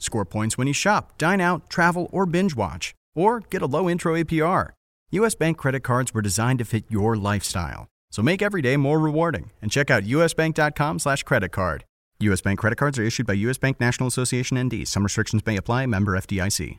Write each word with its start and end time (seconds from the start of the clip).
score 0.00 0.24
points 0.24 0.58
when 0.58 0.66
you 0.66 0.74
shop, 0.74 1.16
dine 1.16 1.40
out, 1.40 1.70
travel, 1.70 2.10
or 2.12 2.26
binge 2.26 2.56
watch, 2.56 2.94
or 3.14 3.40
get 3.40 3.62
a 3.62 3.66
low 3.66 3.88
intro 3.88 4.14
APR. 4.14 4.70
U.S. 5.12 5.34
Bank 5.34 5.56
credit 5.56 5.80
cards 5.80 6.12
were 6.12 6.22
designed 6.22 6.58
to 6.58 6.64
fit 6.64 6.84
your 6.88 7.16
lifestyle. 7.16 7.86
So 8.10 8.22
make 8.22 8.42
every 8.42 8.62
day 8.62 8.76
more 8.76 8.98
rewarding 8.98 9.50
and 9.62 9.70
check 9.70 9.90
out 9.90 10.02
usbank.com 10.02 10.98
slash 10.98 11.22
credit 11.22 11.50
card. 11.50 11.84
U.S. 12.20 12.40
Bank 12.40 12.58
credit 12.58 12.76
cards 12.76 12.98
are 12.98 13.02
issued 13.04 13.26
by 13.26 13.32
U.S. 13.34 13.56
Bank 13.56 13.80
National 13.80 14.08
Association 14.08 14.60
ND. 14.62 14.86
Some 14.86 15.04
restrictions 15.04 15.44
may 15.46 15.56
apply. 15.56 15.86
Member 15.86 16.18
FDIC. 16.18 16.78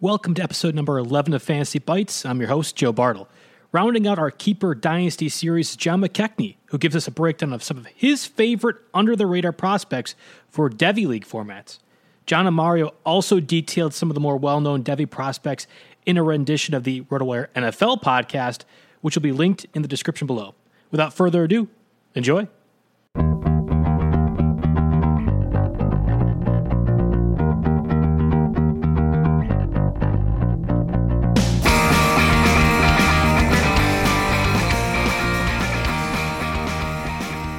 Welcome 0.00 0.34
to 0.34 0.42
episode 0.42 0.74
number 0.74 0.98
11 0.98 1.32
of 1.34 1.42
Fantasy 1.42 1.78
Bites. 1.78 2.26
I'm 2.26 2.40
your 2.40 2.48
host, 2.48 2.76
Joe 2.76 2.92
Bartel. 2.92 3.28
Rounding 3.72 4.06
out 4.06 4.18
our 4.18 4.30
Keeper 4.30 4.74
Dynasty 4.74 5.28
series 5.28 5.76
John 5.76 6.02
McKechnie, 6.02 6.56
who 6.66 6.78
gives 6.78 6.94
us 6.94 7.06
a 7.06 7.10
breakdown 7.10 7.52
of 7.52 7.62
some 7.62 7.78
of 7.78 7.86
his 7.86 8.26
favorite 8.26 8.76
under 8.92 9.16
the 9.16 9.26
radar 9.26 9.52
prospects 9.52 10.14
for 10.50 10.68
Devy 10.68 11.06
League 11.06 11.24
formats. 11.24 11.78
John 12.26 12.46
and 12.46 12.56
Mario 12.56 12.94
also 13.04 13.40
detailed 13.40 13.92
some 13.92 14.10
of 14.10 14.14
the 14.14 14.20
more 14.20 14.36
well 14.36 14.60
known 14.60 14.82
Devy 14.82 15.08
prospects 15.08 15.66
in 16.06 16.16
a 16.16 16.22
rendition 16.22 16.74
of 16.74 16.84
the 16.84 17.02
RotoWire 17.02 17.48
NFL 17.54 18.02
podcast, 18.02 18.62
which 19.00 19.14
will 19.14 19.22
be 19.22 19.32
linked 19.32 19.66
in 19.74 19.82
the 19.82 19.88
description 19.88 20.26
below. 20.26 20.54
Without 20.90 21.12
further 21.12 21.44
ado, 21.44 21.68
enjoy. 22.14 22.48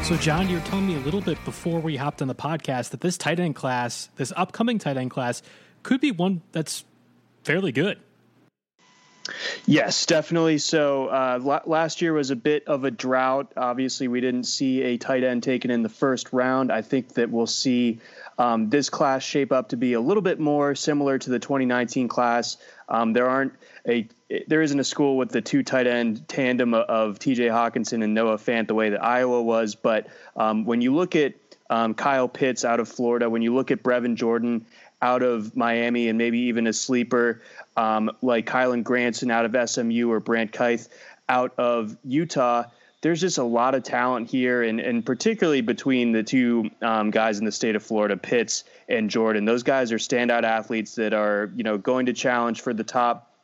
So, 0.06 0.16
John, 0.18 0.48
you 0.48 0.58
were 0.58 0.66
telling 0.66 0.86
me 0.86 0.94
a 0.94 1.00
little 1.00 1.20
bit 1.20 1.44
before 1.46 1.80
we 1.80 1.96
hopped 1.96 2.22
on 2.22 2.28
the 2.28 2.36
podcast 2.36 2.92
that 2.92 3.02
this 3.02 3.18
tight 3.18 3.40
end 3.40 3.56
class, 3.56 4.08
this 4.18 4.32
upcoming 4.36 4.78
tight 4.78 4.98
end 4.98 5.10
class, 5.10 5.42
could 5.82 6.00
be 6.00 6.12
one 6.12 6.44
that's 6.52 6.86
fairly 7.44 7.72
good. 7.72 7.98
Yes, 9.66 10.06
definitely. 10.06 10.60
So 10.60 11.08
uh, 11.08 11.60
last 11.66 12.04
year 12.04 12.14
was 12.14 12.30
a 12.30 12.36
bit 12.36 12.68
of 12.68 12.84
a 12.84 12.92
drought. 12.92 13.54
Obviously, 13.58 14.08
we 14.08 14.22
didn't 14.22 14.44
see 14.44 14.84
a 14.84 14.98
tight 14.98 15.24
end 15.24 15.42
taken 15.42 15.72
in 15.72 15.82
the 15.82 15.90
first 15.90 16.32
round. 16.32 16.72
I 16.72 16.84
think 16.84 17.16
that 17.16 17.32
we'll 17.32 17.48
see 17.48 18.00
um, 18.38 18.70
this 18.70 18.92
class 18.92 19.24
shape 19.24 19.52
up 19.52 19.70
to 19.70 19.78
be 19.78 19.94
a 19.94 20.00
little 20.00 20.22
bit 20.22 20.40
more 20.40 20.76
similar 20.76 21.18
to 21.18 21.30
the 21.32 21.40
2019 21.40 22.10
class. 22.10 22.58
Um, 22.88 23.14
there 23.14 23.28
aren't 23.28 23.54
a 23.88 24.08
there 24.48 24.62
isn't 24.62 24.80
a 24.80 24.84
school 24.84 25.18
with 25.18 25.30
the 25.30 25.42
two 25.42 25.64
tight 25.64 25.88
end 25.88 26.28
tandem 26.28 26.74
of 26.74 27.20
T.J. 27.20 27.48
Hockenson 27.48 28.04
and 28.04 28.14
Noah 28.14 28.38
Fant 28.38 28.68
the 28.68 28.74
way 28.74 28.90
that 28.90 29.04
Iowa 29.04 29.42
was, 29.42 29.76
but 29.76 30.08
um, 30.36 30.66
when 30.66 30.82
you 30.82 30.94
look 30.94 31.16
at 31.16 31.34
um, 31.70 31.94
Kyle 31.94 32.28
Pitts 32.28 32.66
out 32.66 32.80
of 32.80 32.88
Florida, 32.88 33.30
when 33.30 33.42
you 33.42 33.54
look 33.54 33.72
at 33.72 33.84
Brevin 33.84 34.16
Jordan 34.16 34.66
out 35.02 35.22
of 35.22 35.56
Miami, 35.56 36.08
and 36.08 36.18
maybe 36.18 36.40
even 36.40 36.68
a 36.68 36.74
sleeper 36.74 37.42
um, 37.78 38.12
like 38.22 38.46
Kylen 38.46 38.84
Granson 38.84 39.30
out 39.30 39.46
of 39.46 39.70
SMU 39.70 40.10
or 40.12 40.20
Brant 40.20 40.52
Kuithe 40.52 40.88
out 41.28 41.54
of 41.58 41.98
Utah 42.04 42.64
there's 43.06 43.22
just 43.22 43.38
a 43.38 43.44
lot 43.44 43.76
of 43.76 43.84
talent 43.84 44.32
here, 44.32 44.64
and, 44.64 44.80
and 44.80 45.06
particularly 45.06 45.62
between 45.62 46.12
the 46.12 46.24
two 46.24 46.72
um, 46.82 47.12
guys 47.12 47.38
in 47.38 47.46
the 47.46 47.52
state 47.52 47.76
of 47.76 47.84
Florida, 47.84 48.18
Pitts 48.18 48.64
and 48.90 49.12
Jordan. 49.12 49.46
Those 49.46 49.62
guys 49.62 49.92
are 49.92 50.00
standout 50.00 50.42
athletes 50.42 50.96
that 50.96 51.14
are, 51.14 51.52
you 51.56 51.64
know, 51.64 51.78
going 51.78 52.08
to 52.08 52.14
challenge 52.14 52.62
for 52.62 52.74
the 52.74 52.84
top 52.84 53.35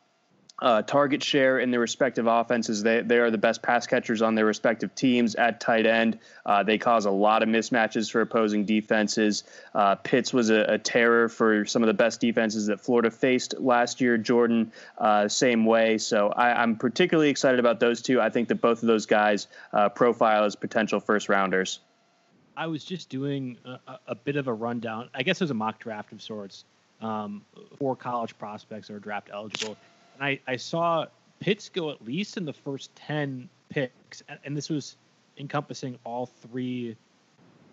uh, 0.62 0.80
target 0.80 1.24
share 1.24 1.58
in 1.58 1.72
their 1.72 1.80
respective 1.80 2.28
offenses. 2.28 2.84
They, 2.84 3.02
they 3.02 3.18
are 3.18 3.32
the 3.32 3.38
best 3.38 3.62
pass 3.62 3.88
catchers 3.88 4.22
on 4.22 4.36
their 4.36 4.46
respective 4.46 4.94
teams 4.94 5.34
at 5.34 5.60
tight 5.60 5.86
end. 5.86 6.20
Uh, 6.46 6.62
they 6.62 6.78
cause 6.78 7.04
a 7.04 7.10
lot 7.10 7.42
of 7.42 7.48
mismatches 7.48 8.10
for 8.10 8.20
opposing 8.20 8.64
defenses. 8.64 9.42
Uh, 9.74 9.96
Pitts 9.96 10.32
was 10.32 10.50
a, 10.50 10.74
a, 10.74 10.78
terror 10.78 11.28
for 11.28 11.66
some 11.66 11.82
of 11.82 11.88
the 11.88 11.94
best 11.94 12.20
defenses 12.20 12.66
that 12.66 12.80
Florida 12.80 13.10
faced 13.10 13.58
last 13.58 14.00
year. 14.00 14.16
Jordan, 14.16 14.70
uh, 14.98 15.26
same 15.26 15.64
way. 15.64 15.98
So 15.98 16.28
I, 16.28 16.62
am 16.62 16.76
particularly 16.76 17.30
excited 17.30 17.58
about 17.58 17.80
those 17.80 18.00
two. 18.00 18.20
I 18.20 18.30
think 18.30 18.46
that 18.48 18.60
both 18.60 18.82
of 18.82 18.86
those 18.86 19.06
guys 19.06 19.48
uh, 19.72 19.88
profile 19.88 20.44
as 20.44 20.54
potential 20.54 21.00
first 21.00 21.28
rounders. 21.28 21.80
I 22.56 22.68
was 22.68 22.84
just 22.84 23.08
doing 23.08 23.58
a, 23.64 23.98
a, 24.06 24.14
bit 24.14 24.36
of 24.36 24.46
a 24.46 24.52
rundown. 24.52 25.08
I 25.12 25.24
guess 25.24 25.40
it 25.40 25.44
was 25.44 25.50
a 25.50 25.54
mock 25.54 25.80
draft 25.80 26.12
of 26.12 26.22
sorts 26.22 26.64
um, 27.00 27.44
for 27.78 27.96
college 27.96 28.38
prospects 28.38 28.90
or 28.90 29.00
draft 29.00 29.30
eligible 29.32 29.76
I, 30.22 30.38
I 30.46 30.56
saw 30.56 31.06
Pitts 31.40 31.68
go 31.68 31.90
at 31.90 32.02
least 32.04 32.36
in 32.36 32.44
the 32.44 32.52
first 32.52 32.94
10 32.94 33.48
picks, 33.68 34.22
and, 34.44 34.56
this 34.56 34.68
was 34.68 34.96
encompassing 35.36 35.98
all 36.04 36.26
three. 36.26 36.96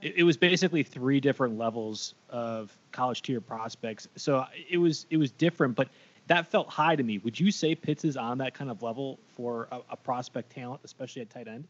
It, 0.02 0.16
it, 0.18 0.24
was 0.24 0.36
basically 0.36 0.82
three 0.82 1.20
different 1.20 1.60
levels 1.60 2.16
of 2.30 2.76
college 2.92 3.22
tier 3.22 3.40
prospects. 3.40 4.08
So 4.16 4.46
it 4.70 4.78
was 4.78 5.06
it 5.12 5.18
was 5.18 5.32
different, 5.32 5.76
but 5.76 5.90
that 6.28 6.48
felt 6.48 6.68
high 6.68 6.96
to 6.96 7.04
me. 7.04 7.20
Would 7.20 7.40
you 7.40 7.52
say 7.52 7.76
Pitts 7.76 8.04
is 8.04 8.18
on 8.18 8.40
that 8.40 8.56
kind 8.56 8.72
of 8.72 8.81
level 8.81 9.20
for 9.36 9.68
a, 9.72 9.81
a 9.92 9.96
prospect 9.98 10.52
talent, 10.52 10.81
especially 10.84 11.22
at 11.22 11.30
tight 11.30 11.48
end? 11.48 11.68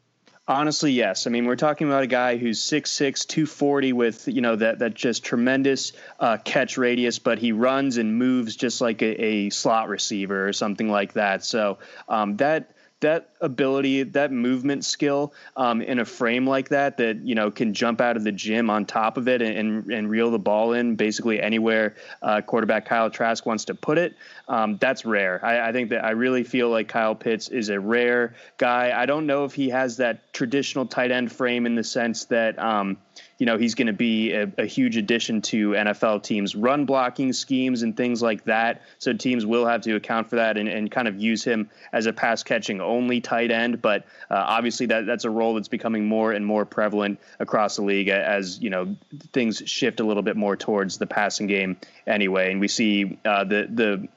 Honestly, 0.50 0.92
yes. 0.92 1.28
I 1.28 1.30
mean, 1.30 1.46
we're 1.46 1.56
talking 1.56 1.86
about 1.86 2.02
a 2.02 2.08
guy 2.08 2.36
who's 2.38 2.60
6'6", 2.60 3.28
240 3.28 3.94
with, 3.94 4.28
you 4.28 4.42
know, 4.42 4.56
that, 4.56 4.80
that 4.80 4.96
just 4.96 5.24
tremendous 5.24 5.94
uh, 6.20 6.38
catch 6.44 6.76
radius, 6.76 7.20
but 7.20 7.38
he 7.38 7.52
runs 7.52 7.98
and 7.98 8.18
moves 8.18 8.56
just 8.56 8.82
like 8.82 9.04
a, 9.04 9.24
a 9.24 9.50
slot 9.52 9.90
receiver 9.90 10.48
or 10.48 10.52
something 10.52 10.90
like 10.90 11.14
that. 11.14 11.46
So 11.46 11.78
um, 12.08 12.36
that 12.38 12.72
that 13.02 13.30
ability, 13.42 14.04
that 14.04 14.32
movement 14.32 14.84
skill 14.84 15.34
um, 15.56 15.82
in 15.82 16.00
a 16.00 16.06
frame 16.06 16.46
like 16.46 16.70
that, 16.70 16.98
that 16.98 17.18
you 17.18 17.36
know 17.36 17.50
can 17.50 17.74
jump 17.74 18.02
out 18.02 18.18
of 18.18 18.24
the 18.24 18.32
gym 18.32 18.70
on 18.70 18.86
top 18.86 19.18
of 19.18 19.28
it 19.28 19.42
and 19.42 19.58
and, 19.58 19.92
and 19.92 20.10
reel 20.10 20.32
the 20.32 20.40
ball 20.40 20.74
in 20.74 20.96
basically 20.96 21.42
anywhere 21.42 21.96
uh, 22.22 22.42
quarterback 22.42 22.86
Kyle 22.86 23.10
Trask 23.10 23.46
wants 23.46 23.66
to 23.66 23.76
put 23.76 23.98
it. 23.98 24.16
Um, 24.48 24.78
that's 24.78 25.06
rare. 25.06 25.44
I, 25.44 25.70
I, 25.70 25.72
think 25.72 25.90
that 25.90 26.04
I 26.04 26.12
really 26.12 26.44
feel 26.44 26.70
like 26.70 26.88
Kyle 26.88 27.16
Pitts 27.16 27.50
is 27.50 27.70
a 27.70 27.80
rare 27.80 28.36
guy. 28.58 29.00
I 29.00 29.06
don't 29.06 29.28
know 29.28 29.46
if 29.46 29.54
he 29.54 29.70
has 29.70 29.98
that 29.98 30.34
traditional 30.34 30.86
tight 30.86 31.12
end 31.12 31.32
frame 31.32 31.66
in 31.66 31.76
the 31.76 31.84
sense 31.84 32.26
that. 32.26 32.58
Um, 32.60 32.98
you 33.40 33.46
know 33.46 33.58
he's 33.58 33.74
going 33.74 33.88
to 33.88 33.94
be 33.94 34.34
a, 34.34 34.52
a, 34.58 34.66
huge 34.66 34.98
addition 34.98 35.42
to 35.42 35.72
NFL 35.72 36.24
teams' 36.24 36.56
run 36.56 36.86
blocking 36.86 37.32
schemes 37.32 37.82
and 37.82 37.96
things 37.96 38.22
like 38.22 38.44
that. 38.44 38.82
So 39.00 39.14
teams 39.14 39.46
will 39.46 39.66
have 39.66 39.82
to 39.82 39.96
account 39.96 40.30
for 40.30 40.36
that 40.36 40.58
and, 40.58 40.68
and 40.68 40.92
kind 40.92 41.08
of 41.08 41.20
use 41.20 41.44
him 41.44 41.70
as 41.94 42.06
a 42.06 42.14
pass 42.14 42.44
catching 42.44 42.82
only 42.82 43.22
tight 43.22 43.50
end. 43.50 43.82
But 43.82 44.06
uh, 44.30 44.36
obviously 44.36 44.88
that 44.88 45.06
that's 45.06 45.24
a 45.24 45.30
role 45.30 45.56
that's 45.56 45.70
becoming 45.70 46.06
more 46.06 46.34
and 46.34 46.46
more 46.46 46.66
prevalent 46.66 47.20
across 47.40 47.78
the 47.78 47.82
league 47.84 48.10
as 48.10 48.60
you 48.62 48.70
know 48.70 48.98
things 49.32 49.64
shift 49.66 50.02
a 50.02 50.04
little 50.04 50.24
bit 50.24 50.36
more 50.36 50.58
towards 50.58 50.98
the 50.98 51.08
passing 51.08 51.48
game 51.48 51.78
anyway. 52.06 52.52
And 52.52 52.60
we 52.60 52.68
see 52.68 53.18
uh, 53.24 53.46
the 53.46 53.70
the 53.72 54.10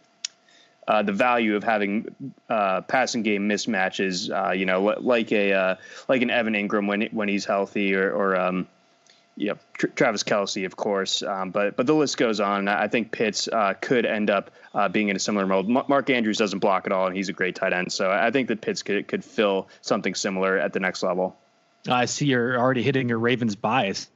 uh, 0.88 1.04
the 1.04 1.12
value 1.12 1.54
of 1.54 1.62
having 1.62 2.34
uh, 2.48 2.80
passing 2.80 3.22
game 3.22 3.48
mismatches. 3.48 4.30
Uh, 4.30 4.50
you 4.50 4.66
know, 4.66 4.82
like 4.82 5.30
a 5.30 5.52
uh, 5.52 5.74
like 6.08 6.22
an 6.22 6.30
Evan 6.30 6.54
Engram 6.54 6.88
when 6.88 7.02
when 7.12 7.28
he's 7.28 7.44
healthy, 7.44 7.94
or, 7.94 8.10
or 8.10 8.36
um, 8.36 8.66
yeah, 9.36 9.54
Travis 9.74 10.22
Kelce, 10.22 10.66
of 10.66 10.76
course. 10.76 11.22
Um, 11.22 11.50
but 11.50 11.76
but 11.76 11.86
the 11.86 11.94
list 11.94 12.18
goes 12.18 12.40
on. 12.40 12.68
I 12.68 12.88
think 12.88 13.12
Pitts 13.12 13.48
uh, 13.48 13.74
could 13.80 14.04
end 14.04 14.28
up 14.28 14.50
uh, 14.74 14.88
being 14.88 15.08
in 15.08 15.16
a 15.16 15.18
similar 15.18 15.46
mold. 15.46 15.68
Mark 15.68 16.10
Andrews 16.10 16.38
doesn't 16.38 16.58
block 16.58 16.86
at 16.86 16.92
all, 16.92 17.06
and 17.06 17.16
he's 17.16 17.28
a 17.28 17.32
great 17.32 17.54
tight 17.54 17.72
end. 17.72 17.92
So 17.92 18.10
I 18.10 18.30
think 18.30 18.48
that 18.48 18.60
Pitts 18.60 18.82
could 18.82 19.08
could 19.08 19.24
fill 19.24 19.68
something 19.80 20.14
similar 20.14 20.58
at 20.58 20.72
the 20.72 20.80
next 20.80 21.02
level. 21.02 21.36
I 21.88 22.04
see 22.04 22.26
you're 22.26 22.56
already 22.56 22.82
hitting 22.82 23.08
your 23.08 23.18
Ravens 23.18 23.56
bias. 23.56 24.08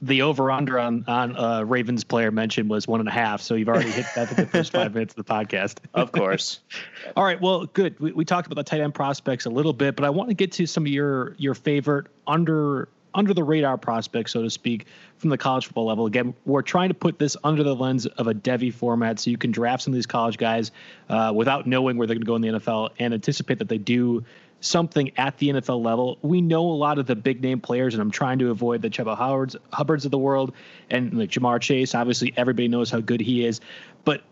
The 0.00 0.22
over 0.22 0.50
under 0.50 0.78
on 0.78 1.04
on 1.08 1.36
uh, 1.36 1.62
Ravens 1.62 2.04
player 2.04 2.30
mentioned 2.30 2.70
was 2.70 2.86
one 2.86 3.00
and 3.00 3.08
a 3.08 3.12
half, 3.12 3.40
so 3.40 3.54
you've 3.54 3.68
already 3.68 3.90
hit 3.90 4.06
that 4.14 4.30
in 4.30 4.36
the 4.36 4.46
first 4.46 4.72
five 4.72 4.94
minutes 4.94 5.14
of 5.16 5.26
the 5.26 5.32
podcast. 5.32 5.78
Of 5.94 6.12
course. 6.12 6.60
All 7.16 7.24
right. 7.24 7.40
Well, 7.40 7.66
good. 7.66 7.98
We, 7.98 8.12
we 8.12 8.24
talked 8.24 8.46
about 8.46 8.64
the 8.64 8.68
tight 8.70 8.80
end 8.80 8.94
prospects 8.94 9.46
a 9.46 9.50
little 9.50 9.72
bit, 9.72 9.96
but 9.96 10.04
I 10.04 10.10
want 10.10 10.28
to 10.28 10.34
get 10.34 10.52
to 10.52 10.66
some 10.66 10.84
of 10.84 10.88
your 10.88 11.34
your 11.36 11.54
favorite 11.54 12.06
under 12.28 12.88
under 13.14 13.34
the 13.34 13.44
radar 13.44 13.76
prospects, 13.78 14.32
so 14.32 14.42
to 14.42 14.50
speak, 14.50 14.86
from 15.18 15.30
the 15.30 15.38
college 15.38 15.66
football 15.66 15.86
level. 15.86 16.06
Again, 16.06 16.34
we're 16.44 16.62
trying 16.62 16.88
to 16.88 16.94
put 16.94 17.18
this 17.18 17.36
under 17.44 17.62
the 17.62 17.74
lens 17.74 18.06
of 18.06 18.26
a 18.26 18.34
Devy 18.34 18.72
format, 18.72 19.18
so 19.18 19.30
you 19.30 19.38
can 19.38 19.50
draft 19.50 19.82
some 19.82 19.92
of 19.92 19.96
these 19.96 20.06
college 20.06 20.38
guys 20.38 20.70
uh, 21.08 21.32
without 21.34 21.66
knowing 21.66 21.96
where 21.96 22.06
they're 22.06 22.16
going 22.16 22.22
to 22.22 22.26
go 22.26 22.36
in 22.36 22.42
the 22.42 22.60
NFL 22.60 22.90
and 22.98 23.14
anticipate 23.14 23.58
that 23.58 23.68
they 23.68 23.78
do 23.78 24.24
something 24.60 25.10
at 25.16 25.38
the 25.38 25.48
NFL 25.48 25.82
level. 25.82 26.18
We 26.22 26.40
know 26.40 26.62
a 26.62 26.72
lot 26.72 26.98
of 26.98 27.06
the 27.06 27.16
big 27.16 27.42
name 27.42 27.60
players, 27.60 27.94
and 27.94 28.00
I'm 28.00 28.10
trying 28.10 28.38
to 28.40 28.50
avoid 28.50 28.82
the 28.82 28.90
Chuba 28.90 29.16
Howard's, 29.16 29.56
Hubbards 29.72 30.04
of 30.04 30.10
the 30.10 30.18
world 30.18 30.54
and 30.90 31.18
like 31.18 31.30
Ja'Marr 31.30 31.60
Chase. 31.60 31.94
Obviously, 31.94 32.32
everybody 32.36 32.68
knows 32.68 32.90
how 32.90 33.00
good 33.00 33.20
he 33.20 33.44
is. 33.46 33.60
But 34.04 34.22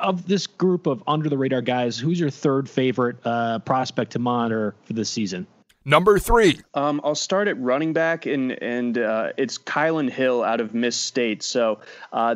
of 0.00 0.26
this 0.26 0.46
group 0.46 0.86
of 0.86 1.02
under 1.06 1.28
the 1.28 1.38
radar 1.38 1.62
guys, 1.62 1.98
who's 1.98 2.20
your 2.20 2.30
third 2.30 2.68
favorite 2.68 3.16
uh, 3.24 3.60
prospect 3.60 4.12
to 4.12 4.18
monitor 4.18 4.74
for 4.84 4.92
this 4.92 5.08
season? 5.08 5.46
Number 5.88 6.18
three. 6.18 6.60
Um, 6.74 7.00
I'll 7.04 7.14
start 7.14 7.46
at 7.46 7.60
running 7.60 7.92
back, 7.92 8.26
and 8.26 8.50
and 8.50 8.98
uh, 8.98 9.32
it's 9.36 9.56
Kylin 9.56 10.10
Hill 10.10 10.42
out 10.42 10.60
of 10.60 10.74
Miss 10.74 10.96
State. 10.96 11.44
So 11.44 11.78
uh, 12.12 12.34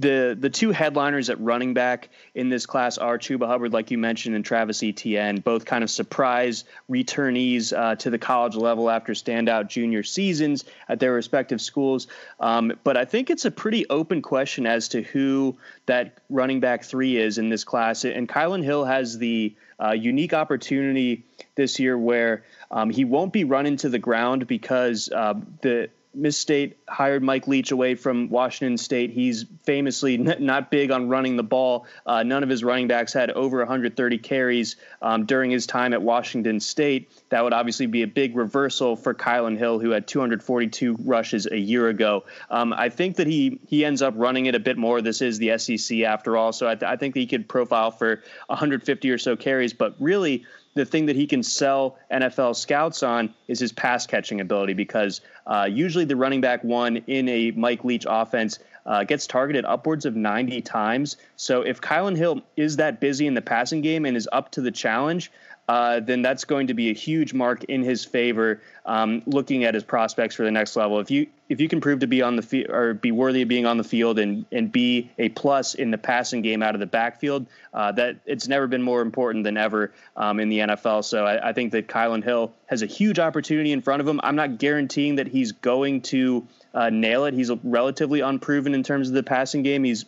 the 0.00 0.36
the 0.38 0.50
two 0.50 0.72
headliners 0.72 1.30
at 1.30 1.40
running 1.40 1.74
back 1.74 2.08
in 2.34 2.48
this 2.48 2.66
class 2.66 2.98
are 2.98 3.16
Chuba 3.16 3.46
Hubbard, 3.46 3.72
like 3.72 3.92
you 3.92 3.98
mentioned, 3.98 4.34
and 4.34 4.44
Travis 4.44 4.82
Etienne, 4.82 5.38
both 5.38 5.64
kind 5.64 5.84
of 5.84 5.90
surprise 5.90 6.64
returnees 6.90 7.72
uh, 7.72 7.94
to 7.94 8.10
the 8.10 8.18
college 8.18 8.56
level 8.56 8.90
after 8.90 9.12
standout 9.12 9.68
junior 9.68 10.02
seasons 10.02 10.64
at 10.88 10.98
their 10.98 11.12
respective 11.12 11.60
schools. 11.60 12.08
Um, 12.40 12.72
but 12.82 12.96
I 12.96 13.04
think 13.04 13.30
it's 13.30 13.44
a 13.44 13.50
pretty 13.52 13.88
open 13.90 14.22
question 14.22 14.66
as 14.66 14.88
to 14.88 15.02
who 15.02 15.56
that 15.86 16.18
running 16.30 16.58
back 16.58 16.82
three 16.82 17.16
is 17.16 17.38
in 17.38 17.48
this 17.48 17.62
class. 17.62 18.04
And 18.04 18.28
Kylin 18.28 18.64
Hill 18.64 18.84
has 18.84 19.18
the 19.18 19.54
uh, 19.80 19.92
unique 19.92 20.32
opportunity 20.32 21.24
this 21.54 21.78
year 21.78 21.96
where 21.96 22.44
um, 22.70 22.90
he 22.90 23.04
won't 23.04 23.32
be 23.32 23.44
run 23.44 23.66
into 23.66 23.88
the 23.88 23.98
ground 23.98 24.46
because 24.46 25.10
uh, 25.10 25.34
the 25.62 25.90
Miss 26.14 26.36
State 26.36 26.78
hired 26.88 27.22
Mike 27.22 27.46
Leach 27.46 27.70
away 27.70 27.94
from 27.94 28.28
Washington 28.28 28.76
State. 28.76 29.10
He's 29.10 29.44
famously 29.62 30.16
not 30.16 30.70
big 30.70 30.90
on 30.90 31.08
running 31.08 31.36
the 31.36 31.42
ball. 31.42 31.86
Uh, 32.06 32.22
none 32.22 32.42
of 32.42 32.48
his 32.48 32.64
running 32.64 32.88
backs 32.88 33.12
had 33.12 33.30
over 33.30 33.58
130 33.58 34.18
carries 34.18 34.76
um, 35.02 35.26
during 35.26 35.50
his 35.50 35.66
time 35.66 35.92
at 35.92 36.02
Washington 36.02 36.60
State. 36.60 37.10
That 37.28 37.44
would 37.44 37.52
obviously 37.52 37.86
be 37.86 38.02
a 38.02 38.06
big 38.06 38.36
reversal 38.36 38.96
for 38.96 39.14
Kylin 39.14 39.56
Hill, 39.58 39.78
who 39.78 39.90
had 39.90 40.06
242 40.06 40.96
rushes 41.04 41.46
a 41.46 41.58
year 41.58 41.88
ago. 41.88 42.24
Um, 42.50 42.72
I 42.72 42.88
think 42.88 43.16
that 43.16 43.26
he 43.26 43.60
he 43.68 43.84
ends 43.84 44.02
up 44.02 44.14
running 44.16 44.46
it 44.46 44.54
a 44.54 44.60
bit 44.60 44.76
more. 44.76 45.00
This 45.02 45.22
is 45.22 45.38
the 45.38 45.56
SEC 45.58 46.00
after 46.00 46.36
all, 46.36 46.52
so 46.52 46.68
I, 46.68 46.74
th- 46.74 46.90
I 46.90 46.96
think 46.96 47.14
he 47.14 47.26
could 47.26 47.48
profile 47.48 47.90
for 47.90 48.22
150 48.46 49.10
or 49.10 49.18
so 49.18 49.36
carries. 49.36 49.72
But 49.72 49.94
really, 50.00 50.44
the 50.78 50.86
thing 50.86 51.06
that 51.06 51.16
he 51.16 51.26
can 51.26 51.42
sell 51.42 51.98
NFL 52.10 52.56
scouts 52.56 53.02
on 53.02 53.34
is 53.48 53.58
his 53.58 53.72
pass 53.72 54.06
catching 54.06 54.40
ability 54.40 54.72
because 54.72 55.20
uh, 55.46 55.68
usually 55.70 56.04
the 56.04 56.16
running 56.16 56.40
back 56.40 56.64
one 56.64 56.98
in 57.06 57.28
a 57.28 57.50
Mike 57.50 57.84
Leach 57.84 58.06
offense 58.08 58.58
uh, 58.86 59.04
gets 59.04 59.26
targeted 59.26 59.64
upwards 59.66 60.06
of 60.06 60.16
90 60.16 60.62
times. 60.62 61.16
So 61.36 61.62
if 61.62 61.80
Kylin 61.80 62.16
Hill 62.16 62.40
is 62.56 62.76
that 62.76 63.00
busy 63.00 63.26
in 63.26 63.34
the 63.34 63.42
passing 63.42 63.82
game 63.82 64.06
and 64.06 64.16
is 64.16 64.28
up 64.32 64.50
to 64.52 64.62
the 64.62 64.70
challenge, 64.70 65.30
uh, 65.68 66.00
then 66.00 66.22
that's 66.22 66.46
going 66.46 66.66
to 66.68 66.74
be 66.74 66.88
a 66.88 66.94
huge 66.94 67.34
mark 67.34 67.64
in 67.64 67.82
his 67.82 68.04
favor. 68.04 68.62
Um, 68.86 69.22
looking 69.26 69.64
at 69.64 69.74
his 69.74 69.84
prospects 69.84 70.34
for 70.34 70.44
the 70.44 70.50
next 70.50 70.74
level, 70.76 70.98
if 70.98 71.10
you 71.10 71.26
if 71.50 71.60
you 71.60 71.68
can 71.68 71.80
prove 71.80 72.00
to 72.00 72.06
be 72.06 72.22
on 72.22 72.36
the 72.36 72.42
field 72.42 72.70
or 72.70 72.94
be 72.94 73.12
worthy 73.12 73.42
of 73.42 73.48
being 73.48 73.66
on 73.66 73.76
the 73.76 73.84
field 73.84 74.18
and 74.18 74.46
and 74.50 74.72
be 74.72 75.10
a 75.18 75.28
plus 75.28 75.74
in 75.74 75.90
the 75.90 75.98
passing 75.98 76.40
game 76.40 76.62
out 76.62 76.74
of 76.74 76.80
the 76.80 76.86
backfield, 76.86 77.46
uh, 77.74 77.92
that 77.92 78.16
it's 78.24 78.48
never 78.48 78.66
been 78.66 78.82
more 78.82 79.02
important 79.02 79.44
than 79.44 79.58
ever 79.58 79.92
um, 80.16 80.40
in 80.40 80.48
the 80.48 80.60
NFL. 80.60 81.04
So 81.04 81.26
I, 81.26 81.50
I 81.50 81.52
think 81.52 81.72
that 81.72 81.86
Kylin 81.86 82.24
Hill 82.24 82.52
has 82.66 82.80
a 82.80 82.86
huge 82.86 83.18
opportunity 83.18 83.72
in 83.72 83.82
front 83.82 84.00
of 84.00 84.08
him. 84.08 84.20
I'm 84.22 84.36
not 84.36 84.56
guaranteeing 84.56 85.16
that 85.16 85.28
he's 85.28 85.52
going 85.52 86.00
to 86.02 86.46
uh, 86.72 86.88
nail 86.88 87.26
it. 87.26 87.34
He's 87.34 87.50
relatively 87.62 88.20
unproven 88.20 88.74
in 88.74 88.82
terms 88.82 89.08
of 89.08 89.14
the 89.14 89.22
passing 89.22 89.62
game. 89.62 89.84
He's 89.84 90.06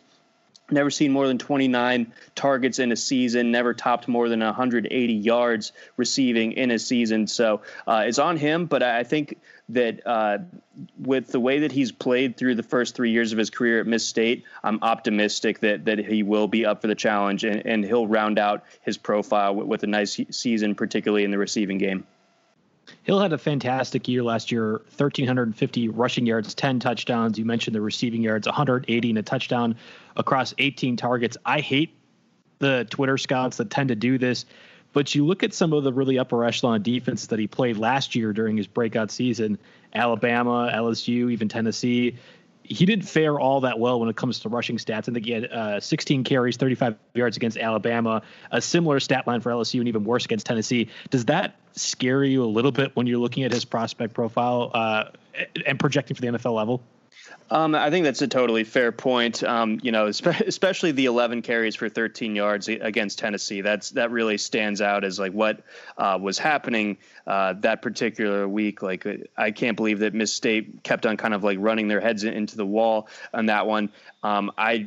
never 0.72 0.90
seen 0.90 1.12
more 1.12 1.26
than 1.26 1.38
29 1.38 2.12
targets 2.34 2.78
in 2.78 2.92
a 2.92 2.96
season, 2.96 3.50
never 3.50 3.74
topped 3.74 4.08
more 4.08 4.28
than 4.28 4.40
180 4.40 5.12
yards 5.12 5.72
receiving 5.96 6.52
in 6.52 6.70
a 6.70 6.78
season. 6.78 7.26
So 7.26 7.62
uh, 7.86 8.04
it's 8.06 8.18
on 8.18 8.36
him, 8.36 8.66
but 8.66 8.82
I 8.82 9.04
think 9.04 9.38
that 9.70 10.06
uh, 10.06 10.38
with 10.98 11.28
the 11.28 11.40
way 11.40 11.60
that 11.60 11.72
he's 11.72 11.92
played 11.92 12.36
through 12.36 12.56
the 12.56 12.62
first 12.62 12.94
three 12.94 13.10
years 13.10 13.32
of 13.32 13.38
his 13.38 13.50
career 13.50 13.80
at 13.80 13.86
Miss 13.86 14.06
State, 14.06 14.44
I'm 14.62 14.80
optimistic 14.82 15.60
that 15.60 15.84
that 15.84 15.98
he 15.98 16.22
will 16.22 16.48
be 16.48 16.66
up 16.66 16.80
for 16.80 16.88
the 16.88 16.94
challenge 16.94 17.44
and, 17.44 17.64
and 17.64 17.84
he'll 17.84 18.06
round 18.06 18.38
out 18.38 18.64
his 18.82 18.98
profile 18.98 19.54
with, 19.54 19.66
with 19.66 19.82
a 19.84 19.86
nice 19.86 20.20
season, 20.30 20.74
particularly 20.74 21.24
in 21.24 21.30
the 21.30 21.38
receiving 21.38 21.78
game. 21.78 22.06
Hill 23.02 23.20
had 23.20 23.32
a 23.32 23.38
fantastic 23.38 24.08
year 24.08 24.22
last 24.22 24.52
year 24.52 24.72
1,350 24.72 25.88
rushing 25.88 26.26
yards, 26.26 26.54
10 26.54 26.80
touchdowns. 26.80 27.38
You 27.38 27.44
mentioned 27.44 27.74
the 27.74 27.80
receiving 27.80 28.22
yards, 28.22 28.46
180 28.46 29.10
and 29.10 29.18
a 29.18 29.22
touchdown 29.22 29.76
across 30.16 30.54
18 30.58 30.96
targets. 30.96 31.36
I 31.44 31.60
hate 31.60 31.94
the 32.58 32.86
Twitter 32.90 33.18
scouts 33.18 33.56
that 33.56 33.70
tend 33.70 33.88
to 33.88 33.94
do 33.94 34.18
this, 34.18 34.44
but 34.92 35.14
you 35.14 35.24
look 35.24 35.42
at 35.42 35.54
some 35.54 35.72
of 35.72 35.84
the 35.84 35.92
really 35.92 36.18
upper 36.18 36.44
echelon 36.44 36.82
defense 36.82 37.26
that 37.28 37.38
he 37.38 37.46
played 37.46 37.76
last 37.76 38.14
year 38.14 38.32
during 38.32 38.56
his 38.56 38.66
breakout 38.66 39.10
season 39.10 39.58
Alabama, 39.94 40.70
LSU, 40.72 41.32
even 41.32 41.48
Tennessee 41.48 42.16
he 42.70 42.86
didn't 42.86 43.04
fare 43.04 43.38
all 43.38 43.62
that 43.62 43.80
well 43.80 43.98
when 43.98 44.08
it 44.08 44.14
comes 44.14 44.38
to 44.40 44.48
rushing 44.48 44.76
stats. 44.76 45.08
I 45.08 45.12
think 45.12 45.26
he 45.26 45.32
had 45.32 45.44
uh, 45.46 45.80
16 45.80 46.22
carries, 46.22 46.56
35 46.56 46.94
yards 47.14 47.36
against 47.36 47.58
Alabama, 47.58 48.22
a 48.52 48.62
similar 48.62 49.00
stat 49.00 49.26
line 49.26 49.40
for 49.40 49.50
LSU, 49.50 49.80
and 49.80 49.88
even 49.88 50.04
worse 50.04 50.24
against 50.24 50.46
Tennessee. 50.46 50.88
Does 51.10 51.24
that 51.24 51.56
scare 51.72 52.22
you 52.22 52.44
a 52.44 52.46
little 52.46 52.70
bit 52.70 52.94
when 52.94 53.08
you're 53.08 53.18
looking 53.18 53.42
at 53.42 53.50
his 53.50 53.64
prospect 53.64 54.14
profile 54.14 54.70
uh, 54.72 55.04
and 55.66 55.80
projecting 55.80 56.14
for 56.14 56.20
the 56.20 56.28
NFL 56.28 56.54
level? 56.54 56.80
Um, 57.50 57.74
I 57.74 57.90
think 57.90 58.04
that's 58.04 58.22
a 58.22 58.28
totally 58.28 58.62
fair 58.62 58.92
point. 58.92 59.42
Um, 59.42 59.80
you 59.82 59.90
know, 59.90 60.06
especially 60.46 60.92
the 60.92 61.06
11 61.06 61.42
carries 61.42 61.74
for 61.74 61.88
13 61.88 62.36
yards 62.36 62.68
against 62.68 63.18
Tennessee. 63.18 63.60
That's 63.60 63.90
that 63.90 64.10
really 64.10 64.38
stands 64.38 64.80
out 64.80 65.04
as 65.04 65.18
like 65.18 65.32
what 65.32 65.62
uh, 65.98 66.18
was 66.20 66.38
happening 66.38 66.98
uh, 67.26 67.54
that 67.60 67.82
particular 67.82 68.48
week. 68.48 68.82
Like 68.82 69.06
I 69.36 69.50
can't 69.50 69.76
believe 69.76 69.98
that 70.00 70.14
Miss 70.14 70.32
State 70.32 70.82
kept 70.84 71.06
on 71.06 71.16
kind 71.16 71.34
of 71.34 71.42
like 71.42 71.58
running 71.60 71.88
their 71.88 72.00
heads 72.00 72.22
into 72.24 72.56
the 72.56 72.66
wall 72.66 73.08
on 73.34 73.46
that 73.46 73.66
one. 73.66 73.90
Um, 74.22 74.52
I 74.56 74.86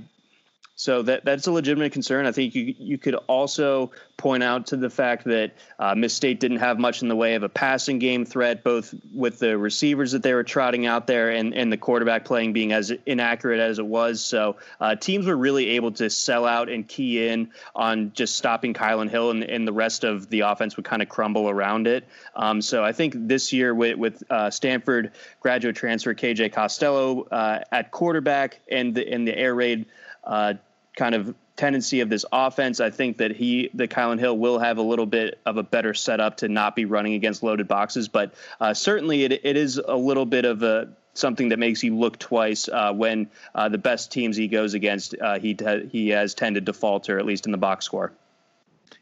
so 0.75 1.03
that 1.03 1.23
that's 1.23 1.45
a 1.45 1.51
legitimate 1.51 1.91
concern. 1.91 2.25
I 2.25 2.31
think 2.31 2.55
you 2.55 2.73
you 2.77 2.97
could 2.97 3.15
also 3.27 3.91
point 4.17 4.41
out 4.41 4.67
to 4.67 4.77
the 4.77 4.89
fact 4.89 5.25
that 5.25 5.53
uh, 5.77 5.93
Miss 5.95 6.13
State 6.13 6.39
didn't 6.39 6.57
have 6.57 6.79
much 6.79 7.01
in 7.01 7.09
the 7.09 7.15
way 7.15 7.35
of 7.35 7.43
a 7.43 7.49
passing 7.49 7.99
game 7.99 8.25
threat, 8.25 8.63
both 8.63 8.93
with 9.13 9.37
the 9.39 9.57
receivers 9.57 10.13
that 10.13 10.23
they 10.23 10.33
were 10.33 10.43
trotting 10.43 10.85
out 10.85 11.05
there 11.05 11.29
and, 11.29 11.53
and 11.53 11.71
the 11.71 11.77
quarterback 11.77 12.25
playing 12.25 12.53
being 12.53 12.71
as 12.71 12.91
inaccurate 13.05 13.59
as 13.59 13.79
it 13.79 13.85
was. 13.85 14.21
So 14.21 14.57
uh, 14.79 14.95
teams 14.95 15.27
were 15.27 15.35
really 15.35 15.69
able 15.71 15.91
to 15.93 16.09
sell 16.09 16.45
out 16.45 16.69
and 16.69 16.87
key 16.87 17.27
in 17.27 17.51
on 17.75 18.13
just 18.13 18.35
stopping 18.35 18.73
Kylin 18.73 19.09
Hill, 19.09 19.29
and, 19.31 19.43
and 19.43 19.67
the 19.67 19.73
rest 19.73 20.03
of 20.03 20.29
the 20.29 20.41
offense 20.41 20.75
would 20.75 20.85
kind 20.85 21.01
of 21.01 21.09
crumble 21.09 21.49
around 21.49 21.85
it. 21.85 22.07
Um, 22.35 22.61
so 22.61 22.83
I 22.83 22.93
think 22.93 23.13
this 23.15 23.53
year 23.53 23.75
with, 23.75 23.97
with 23.97 24.23
uh, 24.29 24.49
Stanford 24.49 25.11
graduate 25.39 25.75
transfer 25.75 26.15
KJ 26.15 26.53
Costello 26.53 27.23
uh, 27.23 27.59
at 27.71 27.91
quarterback 27.91 28.59
and 28.71 28.95
the, 28.95 29.07
and 29.07 29.27
the 29.27 29.37
air 29.37 29.53
raid 29.53 29.85
uh, 30.23 30.55
kind 30.95 31.15
of 31.15 31.35
tendency 31.55 31.99
of 32.01 32.09
this 32.09 32.25
offense. 32.31 32.79
I 32.79 32.89
think 32.89 33.17
that 33.17 33.35
he, 33.35 33.69
that 33.75 33.89
Kylin 33.89 34.19
Hill, 34.19 34.37
will 34.37 34.59
have 34.59 34.77
a 34.77 34.81
little 34.81 35.05
bit 35.05 35.39
of 35.45 35.57
a 35.57 35.63
better 35.63 35.93
setup 35.93 36.37
to 36.37 36.47
not 36.47 36.75
be 36.75 36.85
running 36.85 37.13
against 37.13 37.43
loaded 37.43 37.67
boxes. 37.67 38.07
But 38.07 38.33
uh, 38.59 38.73
certainly, 38.73 39.23
it, 39.23 39.31
it 39.31 39.57
is 39.57 39.77
a 39.77 39.95
little 39.95 40.25
bit 40.25 40.45
of 40.45 40.63
a 40.63 40.89
something 41.13 41.49
that 41.49 41.59
makes 41.59 41.83
you 41.83 41.95
look 41.95 42.17
twice 42.17 42.67
uh, 42.67 42.91
when 42.91 43.29
uh, 43.53 43.69
the 43.69 43.77
best 43.77 44.11
teams 44.11 44.35
he 44.35 44.47
goes 44.47 44.73
against, 44.73 45.15
uh, 45.21 45.39
he 45.39 45.57
he 45.91 46.09
has 46.09 46.33
tended 46.33 46.65
to 46.65 46.73
falter 46.73 47.19
at 47.19 47.25
least 47.25 47.45
in 47.45 47.51
the 47.51 47.57
box 47.57 47.85
score. 47.85 48.13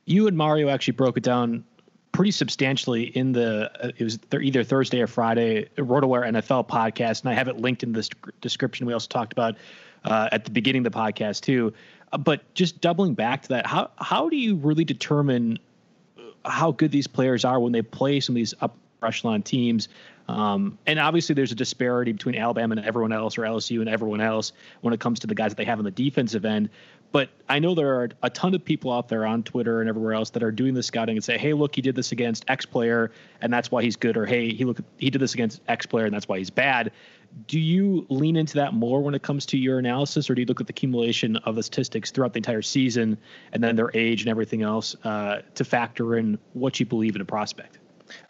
You 0.05 0.27
and 0.27 0.37
Mario 0.37 0.69
actually 0.69 0.93
broke 0.93 1.17
it 1.17 1.23
down 1.23 1.63
pretty 2.11 2.31
substantially 2.31 3.03
in 3.03 3.31
the 3.31 3.71
uh, 3.83 3.91
it 3.97 4.03
was 4.03 4.17
th- 4.17 4.43
either 4.43 4.63
Thursday 4.63 5.01
or 5.01 5.07
Friday 5.07 5.69
RotoWire 5.77 6.27
NFL 6.27 6.67
podcast, 6.67 7.21
and 7.21 7.29
I 7.29 7.33
have 7.33 7.47
it 7.47 7.57
linked 7.57 7.83
in 7.83 7.93
the 7.93 8.07
description. 8.41 8.85
We 8.85 8.93
also 8.93 9.07
talked 9.07 9.33
about 9.33 9.55
uh, 10.05 10.29
at 10.31 10.45
the 10.45 10.51
beginning 10.51 10.85
of 10.85 10.91
the 10.91 10.97
podcast 10.97 11.41
too. 11.41 11.73
Uh, 12.11 12.17
but 12.17 12.41
just 12.53 12.81
doubling 12.81 13.13
back 13.13 13.43
to 13.43 13.49
that, 13.49 13.65
how 13.65 13.89
how 13.97 14.29
do 14.29 14.37
you 14.37 14.55
really 14.55 14.85
determine 14.85 15.59
how 16.45 16.71
good 16.71 16.91
these 16.91 17.07
players 17.07 17.45
are 17.45 17.59
when 17.59 17.71
they 17.71 17.81
play 17.81 18.19
some 18.19 18.33
of 18.33 18.37
these 18.37 18.53
upper 18.61 18.77
echelon 19.03 19.41
teams? 19.41 19.87
Um, 20.27 20.77
and 20.87 20.99
obviously, 20.99 21.35
there's 21.35 21.51
a 21.51 21.55
disparity 21.55 22.11
between 22.11 22.35
Alabama 22.35 22.75
and 22.75 22.85
everyone 22.85 23.11
else, 23.11 23.37
or 23.37 23.41
LSU 23.41 23.79
and 23.79 23.89
everyone 23.89 24.21
else, 24.21 24.53
when 24.81 24.93
it 24.93 24.99
comes 24.99 25.19
to 25.21 25.27
the 25.27 25.35
guys 25.35 25.51
that 25.51 25.57
they 25.57 25.65
have 25.65 25.79
on 25.79 25.85
the 25.85 25.91
defensive 25.91 26.45
end. 26.45 26.69
But 27.11 27.29
I 27.49 27.59
know 27.59 27.75
there 27.75 27.93
are 27.99 28.09
a 28.23 28.29
ton 28.29 28.55
of 28.55 28.63
people 28.63 28.91
out 28.91 29.09
there 29.09 29.25
on 29.25 29.43
Twitter 29.43 29.81
and 29.81 29.89
everywhere 29.89 30.13
else 30.13 30.29
that 30.31 30.43
are 30.43 30.51
doing 30.51 30.73
the 30.73 30.83
scouting 30.83 31.17
and 31.17 31.23
say, 31.23 31.37
"Hey, 31.37 31.53
look, 31.53 31.75
he 31.75 31.81
did 31.81 31.95
this 31.95 32.11
against 32.11 32.45
X 32.47 32.65
player, 32.65 33.11
and 33.41 33.51
that's 33.51 33.69
why 33.69 33.83
he's 33.83 33.97
good," 33.97 34.15
or 34.15 34.25
"Hey, 34.25 34.53
he 34.53 34.63
look 34.63 34.79
he 34.97 35.09
did 35.09 35.19
this 35.19 35.33
against 35.33 35.61
X 35.67 35.85
player, 35.85 36.05
and 36.05 36.13
that's 36.13 36.27
why 36.27 36.37
he's 36.37 36.49
bad." 36.49 36.91
Do 37.47 37.59
you 37.59 38.05
lean 38.09 38.35
into 38.35 38.55
that 38.55 38.73
more 38.73 39.01
when 39.01 39.15
it 39.15 39.21
comes 39.21 39.45
to 39.47 39.57
your 39.57 39.79
analysis, 39.79 40.29
or 40.29 40.35
do 40.35 40.41
you 40.41 40.45
look 40.45 40.59
at 40.61 40.67
the 40.67 40.71
accumulation 40.71 41.37
of 41.37 41.55
the 41.55 41.63
statistics 41.63 42.11
throughout 42.11 42.33
the 42.33 42.39
entire 42.39 42.61
season 42.61 43.17
and 43.53 43.63
then 43.63 43.75
their 43.77 43.89
age 43.93 44.21
and 44.21 44.29
everything 44.29 44.63
else 44.63 44.95
uh, 45.05 45.41
to 45.55 45.63
factor 45.63 46.17
in 46.17 46.37
what 46.53 46.79
you 46.79 46.85
believe 46.85 47.15
in 47.15 47.21
a 47.21 47.25
prospect? 47.25 47.79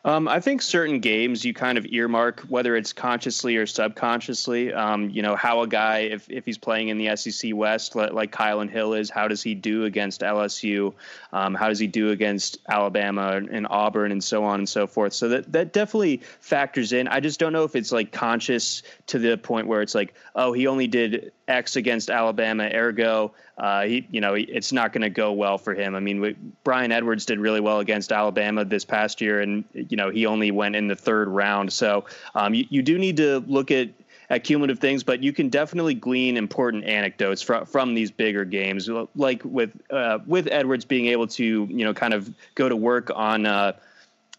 Um, 0.04 0.28
I 0.28 0.40
think 0.40 0.62
certain 0.62 1.00
games 1.00 1.46
you 1.46 1.54
kind 1.54 1.78
of 1.78 1.86
earmark, 1.86 2.42
whether 2.42 2.76
it's 2.76 2.94
consciously 2.94 3.58
or 3.58 3.66
subconsciously. 3.66 4.74
Um, 4.74 5.10
you 5.10 5.22
know, 5.22 5.36
how 5.36 5.62
a 5.62 5.68
guy, 5.68 6.00
if, 6.00 6.30
if 6.30 6.46
he's 6.46 6.58
playing 6.58 6.90
in 6.90 6.98
the 6.98 7.16
SEC 7.16 7.52
West, 7.54 7.96
like 7.96 8.32
Kylin 8.32 8.70
Hill 8.70 8.94
is, 8.94 9.10
how 9.10 9.28
does 9.28 9.44
he 9.44 9.54
do 9.56 9.86
against 9.86 10.22
LSU? 10.22 10.94
Um, 11.34 11.54
how 11.54 11.70
does 11.70 11.80
he 11.80 11.88
do 11.88 12.10
against 12.10 12.58
Alabama 12.68 13.42
and 13.52 13.68
Auburn 13.70 14.12
and 14.12 14.24
so 14.24 14.44
on 14.44 14.60
and 14.60 14.70
so 14.70 14.88
forth? 14.88 15.14
So 15.14 15.30
that, 15.30 15.52
that 15.52 15.74
definitely 15.74 16.22
factors 16.40 16.94
in. 16.94 17.08
I 17.08 17.20
just 17.20 17.40
don't 17.40 17.54
know 17.54 17.64
if 17.64 17.76
it's 17.76 17.92
like 17.92 18.12
conscious 18.12 18.84
to 19.08 19.20
the 19.20 19.38
point 19.38 19.68
where 19.68 19.82
it's 19.82 19.96
like, 19.96 20.14
oh, 20.36 20.54
he 20.54 20.68
only 20.68 20.88
did 20.88 21.32
X 21.52 21.76
against 21.76 22.10
Alabama, 22.10 22.70
ergo, 22.74 23.34
uh, 23.58 23.84
he, 23.84 24.08
you 24.10 24.22
know, 24.22 24.34
it's 24.34 24.72
not 24.72 24.94
going 24.94 25.02
to 25.02 25.10
go 25.10 25.34
well 25.34 25.58
for 25.58 25.76
him. 25.76 25.94
I 25.94 26.00
mean, 26.00 26.22
we, 26.22 26.36
Bryan 26.64 26.92
Edwards 26.92 27.26
did 27.26 27.40
really 27.40 27.60
well 27.60 27.80
against 27.80 28.12
Alabama 28.12 28.66
this 28.66 28.86
past 28.86 29.22
year, 29.22 29.42
and 29.42 29.64
you 29.74 29.98
know, 29.98 30.10
he 30.10 30.26
only 30.26 30.52
went 30.52 30.76
in 30.76 30.88
the 30.88 30.96
third 30.96 31.28
round. 31.28 31.72
So 31.72 32.06
um, 32.34 32.54
you, 32.54 32.66
you 32.70 32.82
do 32.82 32.98
need 32.98 33.18
to 33.18 33.40
look 33.48 33.70
at 33.70 33.90
at 34.32 34.46
cumulative 34.46 34.80
things, 34.80 35.04
but 35.04 35.22
you 35.22 35.34
can 35.34 35.50
definitely 35.50 35.94
glean 35.94 36.38
important 36.38 36.86
anecdotes 36.86 37.42
from 37.42 37.66
from 37.66 37.94
these 37.94 38.10
bigger 38.10 38.46
games, 38.46 38.90
like 39.16 39.42
with 39.44 39.72
uh, 39.92 40.20
with 40.26 40.48
Edwards 40.50 40.86
being 40.86 41.08
able 41.08 41.28
to 41.28 41.68
you 41.70 41.86
know 41.86 41.94
kind 41.94 42.14
of 42.14 42.34
go 42.56 42.70
to 42.70 42.76
work 42.76 43.12
on 43.14 43.46
uh, 43.46 43.74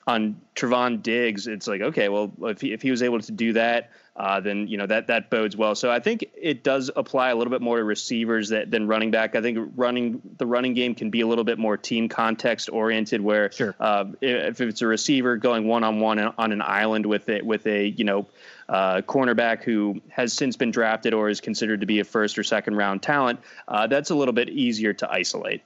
on 0.06 0.40
Trevon 0.54 1.02
Diggs. 1.02 1.46
It's 1.46 1.66
like 1.66 1.80
okay, 1.80 2.08
well 2.08 2.32
if 2.42 2.60
he, 2.60 2.72
if 2.72 2.82
he 2.82 2.90
was 2.90 3.02
able 3.02 3.20
to 3.20 3.32
do 3.32 3.52
that 3.54 3.90
uh, 4.14 4.40
then 4.40 4.68
you 4.68 4.76
know 4.76 4.86
that 4.86 5.06
that 5.06 5.30
bodes 5.30 5.56
well. 5.56 5.74
So 5.74 5.90
I 5.90 5.98
think 5.98 6.24
it 6.36 6.62
does 6.62 6.90
apply 6.96 7.30
a 7.30 7.34
little 7.34 7.50
bit 7.50 7.62
more 7.62 7.78
to 7.78 7.84
receivers 7.84 8.50
that, 8.50 8.70
than 8.70 8.86
running 8.86 9.10
back. 9.10 9.34
I 9.34 9.40
think 9.40 9.72
running 9.74 10.20
the 10.36 10.44
running 10.44 10.74
game 10.74 10.94
can 10.94 11.08
be 11.08 11.22
a 11.22 11.26
little 11.26 11.44
bit 11.44 11.58
more 11.58 11.78
team 11.78 12.10
context 12.10 12.68
oriented. 12.70 13.22
Where 13.22 13.50
sure. 13.52 13.74
uh, 13.80 14.04
if 14.20 14.60
it's 14.60 14.82
a 14.82 14.86
receiver 14.86 15.38
going 15.38 15.66
one 15.66 15.82
on 15.82 16.00
one 16.00 16.18
on 16.18 16.52
an 16.52 16.60
island 16.60 17.06
with 17.06 17.30
it 17.30 17.44
with 17.44 17.66
a 17.66 17.86
you 17.86 18.04
know 18.04 18.26
uh, 18.68 19.00
cornerback 19.00 19.62
who 19.62 20.00
has 20.10 20.34
since 20.34 20.56
been 20.56 20.70
drafted 20.70 21.14
or 21.14 21.30
is 21.30 21.40
considered 21.40 21.80
to 21.80 21.86
be 21.86 22.00
a 22.00 22.04
first 22.04 22.38
or 22.38 22.44
second 22.44 22.76
round 22.76 23.02
talent, 23.02 23.40
uh, 23.68 23.86
that's 23.86 24.10
a 24.10 24.14
little 24.14 24.34
bit 24.34 24.50
easier 24.50 24.92
to 24.92 25.10
isolate. 25.10 25.62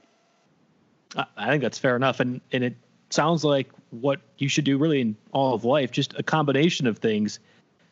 I 1.37 1.49
think 1.49 1.63
that's 1.63 1.79
fair 1.79 1.97
enough, 1.97 2.21
and 2.21 2.41
and 2.53 2.63
it 2.63 2.77
sounds 3.11 3.45
like 3.45 3.69
what 3.91 4.21
you 4.39 4.49
should 4.49 4.65
do 4.65 4.79
really 4.79 5.01
in 5.01 5.17
all 5.33 5.55
of 5.55 5.65
life, 5.65 5.91
just 5.91 6.19
a 6.19 6.23
combination 6.23 6.87
of 6.87 6.99
things 6.99 7.39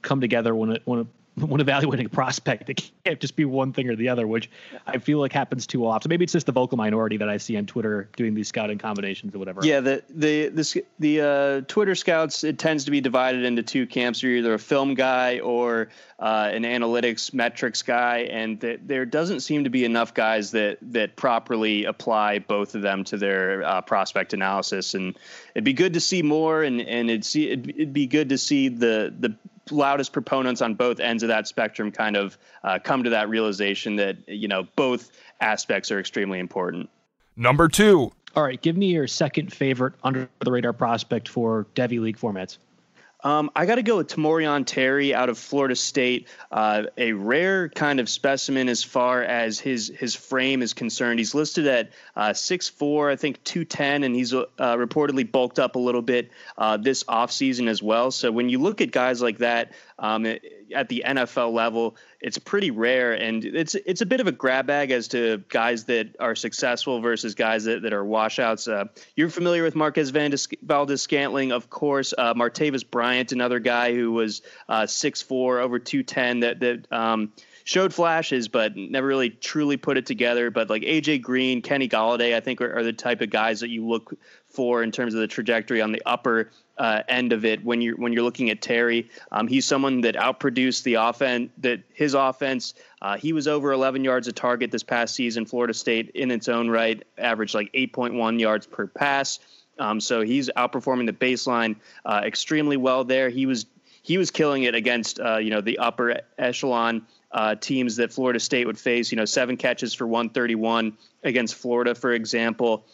come 0.02 0.20
together 0.20 0.54
when 0.54 0.70
it 0.72 0.82
when 0.84 1.00
it 1.00 1.06
when 1.40 1.60
evaluating 1.60 2.06
a 2.06 2.08
prospect. 2.08 2.70
It 2.70 2.90
can't 3.04 3.18
just 3.18 3.34
be 3.34 3.44
one 3.44 3.72
thing 3.72 3.88
or 3.88 3.96
the 3.96 4.08
other, 4.08 4.26
which 4.26 4.48
I 4.86 4.98
feel 4.98 5.18
like 5.18 5.32
happens 5.32 5.66
too 5.66 5.84
often. 5.86 6.08
Maybe 6.08 6.22
it's 6.22 6.32
just 6.32 6.46
the 6.46 6.52
vocal 6.52 6.76
minority 6.76 7.16
that 7.16 7.28
I 7.28 7.38
see 7.38 7.56
on 7.56 7.66
Twitter 7.66 8.08
doing 8.16 8.34
these 8.34 8.48
scouting 8.48 8.78
combinations 8.78 9.34
or 9.34 9.38
whatever. 9.38 9.60
Yeah, 9.64 9.80
the 9.80 10.02
the 10.10 10.48
the, 10.48 10.84
the 11.00 11.20
uh, 11.20 11.60
Twitter 11.66 11.96
scouts 11.96 12.44
it 12.44 12.58
tends 12.58 12.84
to 12.84 12.92
be 12.92 13.00
divided 13.00 13.44
into 13.44 13.62
two 13.64 13.86
camps. 13.86 14.22
You're 14.22 14.36
either 14.36 14.54
a 14.54 14.58
film 14.58 14.94
guy 14.94 15.40
or 15.40 15.88
uh, 16.20 16.50
an 16.52 16.62
analytics 16.62 17.34
metrics 17.34 17.82
guy, 17.82 18.28
and 18.30 18.60
th- 18.60 18.80
there 18.84 19.04
doesn't 19.04 19.40
seem 19.40 19.64
to 19.64 19.70
be 19.70 19.84
enough 19.84 20.14
guys 20.14 20.52
that 20.52 20.78
that 20.82 21.16
properly 21.16 21.84
apply 21.84 22.38
both 22.38 22.76
of 22.76 22.82
them 22.82 23.02
to 23.04 23.16
their 23.16 23.64
uh, 23.64 23.80
prospect 23.80 24.34
analysis. 24.34 24.94
And 24.94 25.18
it'd 25.56 25.64
be 25.64 25.72
good 25.72 25.94
to 25.94 26.00
see 26.00 26.22
more, 26.22 26.62
and 26.62 26.80
and 26.80 27.10
it'd 27.10 27.24
see 27.24 27.50
it'd, 27.50 27.70
it'd 27.70 27.92
be 27.92 28.06
good 28.06 28.28
to 28.28 28.38
see 28.38 28.68
the 28.68 29.12
the 29.18 29.34
loudest 29.70 30.12
proponents 30.12 30.62
on 30.62 30.74
both 30.74 31.00
ends 31.00 31.22
of 31.22 31.28
that 31.28 31.46
spectrum 31.46 31.90
kind 31.90 32.16
of 32.16 32.38
uh, 32.62 32.78
come 32.82 33.02
to 33.04 33.10
that 33.10 33.28
realization 33.28 33.96
that 33.96 34.16
you 34.28 34.48
know 34.48 34.66
both 34.76 35.10
aspects 35.40 35.90
are 35.90 36.00
extremely 36.00 36.38
important. 36.38 36.88
Number 37.36 37.68
two. 37.68 38.12
All 38.36 38.42
right, 38.42 38.60
give 38.60 38.76
me 38.76 38.86
your 38.86 39.06
second 39.06 39.52
favorite 39.52 39.94
under 40.02 40.28
the 40.40 40.50
radar 40.50 40.72
prospect 40.72 41.28
for 41.28 41.66
Devy 41.76 42.00
League 42.00 42.18
formats. 42.18 42.58
Um, 43.24 43.50
I 43.56 43.64
got 43.64 43.76
to 43.76 43.82
go 43.82 43.96
with 43.96 44.08
Tamorrion 44.08 44.66
Terry 44.66 45.14
out 45.14 45.30
of 45.30 45.38
Florida 45.38 45.74
State. 45.74 46.28
Uh, 46.52 46.84
a 46.98 47.12
rare 47.12 47.70
kind 47.70 47.98
of 47.98 48.10
specimen 48.10 48.68
as 48.68 48.84
far 48.84 49.22
as 49.22 49.58
his 49.58 49.88
his 49.88 50.14
frame 50.14 50.60
is 50.60 50.74
concerned. 50.74 51.18
He's 51.18 51.34
listed 51.34 51.66
at 51.66 51.90
uh, 52.14 52.30
6'4", 52.30 53.10
I 53.10 53.16
think 53.16 53.42
210, 53.44 54.04
and 54.04 54.14
he's 54.14 54.34
uh, 54.34 54.46
reportedly 54.58 55.30
bulked 55.30 55.58
up 55.58 55.74
a 55.74 55.78
little 55.78 56.02
bit 56.02 56.30
uh, 56.58 56.76
this 56.76 57.02
offseason 57.04 57.66
as 57.66 57.82
well. 57.82 58.10
So 58.10 58.30
when 58.30 58.50
you 58.50 58.58
look 58.58 58.82
at 58.82 58.90
guys 58.90 59.22
like 59.22 59.38
that, 59.38 59.72
um, 59.98 60.26
at 60.74 60.88
the 60.88 61.04
NFL 61.06 61.52
level, 61.52 61.96
it's 62.20 62.38
pretty 62.38 62.70
rare, 62.70 63.12
and 63.12 63.44
it's 63.44 63.74
it's 63.74 64.00
a 64.00 64.06
bit 64.06 64.20
of 64.20 64.26
a 64.26 64.32
grab 64.32 64.66
bag 64.66 64.90
as 64.90 65.08
to 65.08 65.42
guys 65.48 65.84
that 65.84 66.16
are 66.20 66.34
successful 66.34 67.00
versus 67.00 67.34
guys 67.34 67.64
that, 67.64 67.82
that 67.82 67.92
are 67.92 68.04
washouts. 68.04 68.68
Uh, 68.68 68.86
you're 69.16 69.30
familiar 69.30 69.62
with 69.62 69.74
Marquez 69.74 70.10
Valdes 70.10 71.02
Scantling, 71.02 71.52
of 71.52 71.70
course. 71.70 72.12
Uh, 72.16 72.34
Martavis 72.34 72.84
Bryant, 72.88 73.32
another 73.32 73.58
guy 73.58 73.94
who 73.94 74.12
was 74.12 74.42
uh, 74.68 74.82
6'4", 74.82 75.60
over 75.60 75.78
210, 75.78 76.40
that 76.40 76.60
that 76.60 76.92
um, 76.92 77.32
showed 77.64 77.94
flashes, 77.94 78.46
but 78.46 78.76
never 78.76 79.06
really 79.06 79.30
truly 79.30 79.78
put 79.78 79.96
it 79.96 80.04
together. 80.04 80.50
But 80.50 80.68
like 80.68 80.82
AJ 80.82 81.22
Green, 81.22 81.62
Kenny 81.62 81.88
Golladay, 81.88 82.34
I 82.34 82.40
think 82.40 82.60
are, 82.60 82.78
are 82.78 82.82
the 82.82 82.92
type 82.92 83.22
of 83.22 83.30
guys 83.30 83.60
that 83.60 83.70
you 83.70 83.86
look 83.86 84.14
for 84.48 84.82
in 84.82 84.92
terms 84.92 85.14
of 85.14 85.20
the 85.20 85.26
trajectory 85.26 85.80
on 85.80 85.90
the 85.90 86.02
upper 86.04 86.50
uh, 86.76 87.02
end 87.08 87.32
of 87.32 87.44
it 87.44 87.64
when 87.64 87.80
you're 87.80 87.96
when 87.96 88.12
you're 88.12 88.22
looking 88.22 88.50
at 88.50 88.60
Terry. 88.60 89.08
Um, 89.32 89.48
he's 89.48 89.64
someone 89.64 90.02
that 90.02 90.14
outproduced 90.14 90.82
the 90.82 90.94
offense. 90.94 91.50
That 91.58 91.80
his 91.94 92.12
offense, 92.12 92.74
uh, 93.00 93.16
he 93.16 93.32
was 93.32 93.48
over 93.48 93.72
11 93.72 94.04
yards 94.04 94.28
a 94.28 94.32
target 94.32 94.70
this 94.70 94.82
past 94.82 95.14
season. 95.14 95.46
Florida 95.46 95.72
State, 95.74 96.10
in 96.10 96.30
its 96.30 96.48
own 96.48 96.68
right, 96.68 97.02
averaged 97.16 97.54
like 97.54 97.72
8.1 97.72 98.38
yards 98.38 98.66
per 98.66 98.86
pass. 98.86 99.40
Um, 99.78 100.00
so 100.00 100.20
he's 100.20 100.50
outperforming 100.56 101.06
the 101.06 101.12
baseline 101.12 101.76
uh, 102.04 102.20
extremely 102.24 102.76
well 102.76 103.04
there. 103.04 103.30
He 103.30 103.46
was 103.46 103.66
he 104.02 104.18
was 104.18 104.30
killing 104.30 104.64
it 104.64 104.74
against 104.74 105.18
uh, 105.18 105.38
you 105.38 105.50
know 105.50 105.62
the 105.62 105.78
upper 105.78 106.20
echelon 106.38 107.06
uh, 107.34 107.56
teams 107.56 107.96
that 107.96 108.12
Florida 108.12 108.38
State 108.38 108.66
would 108.66 108.78
face. 108.78 109.10
You 109.10 109.16
know, 109.16 109.24
seven 109.24 109.56
catches 109.56 109.92
for 109.92 110.06
131 110.06 110.96
against 111.22 111.56
Florida, 111.56 111.94
for 111.94 112.12
example. 112.12 112.86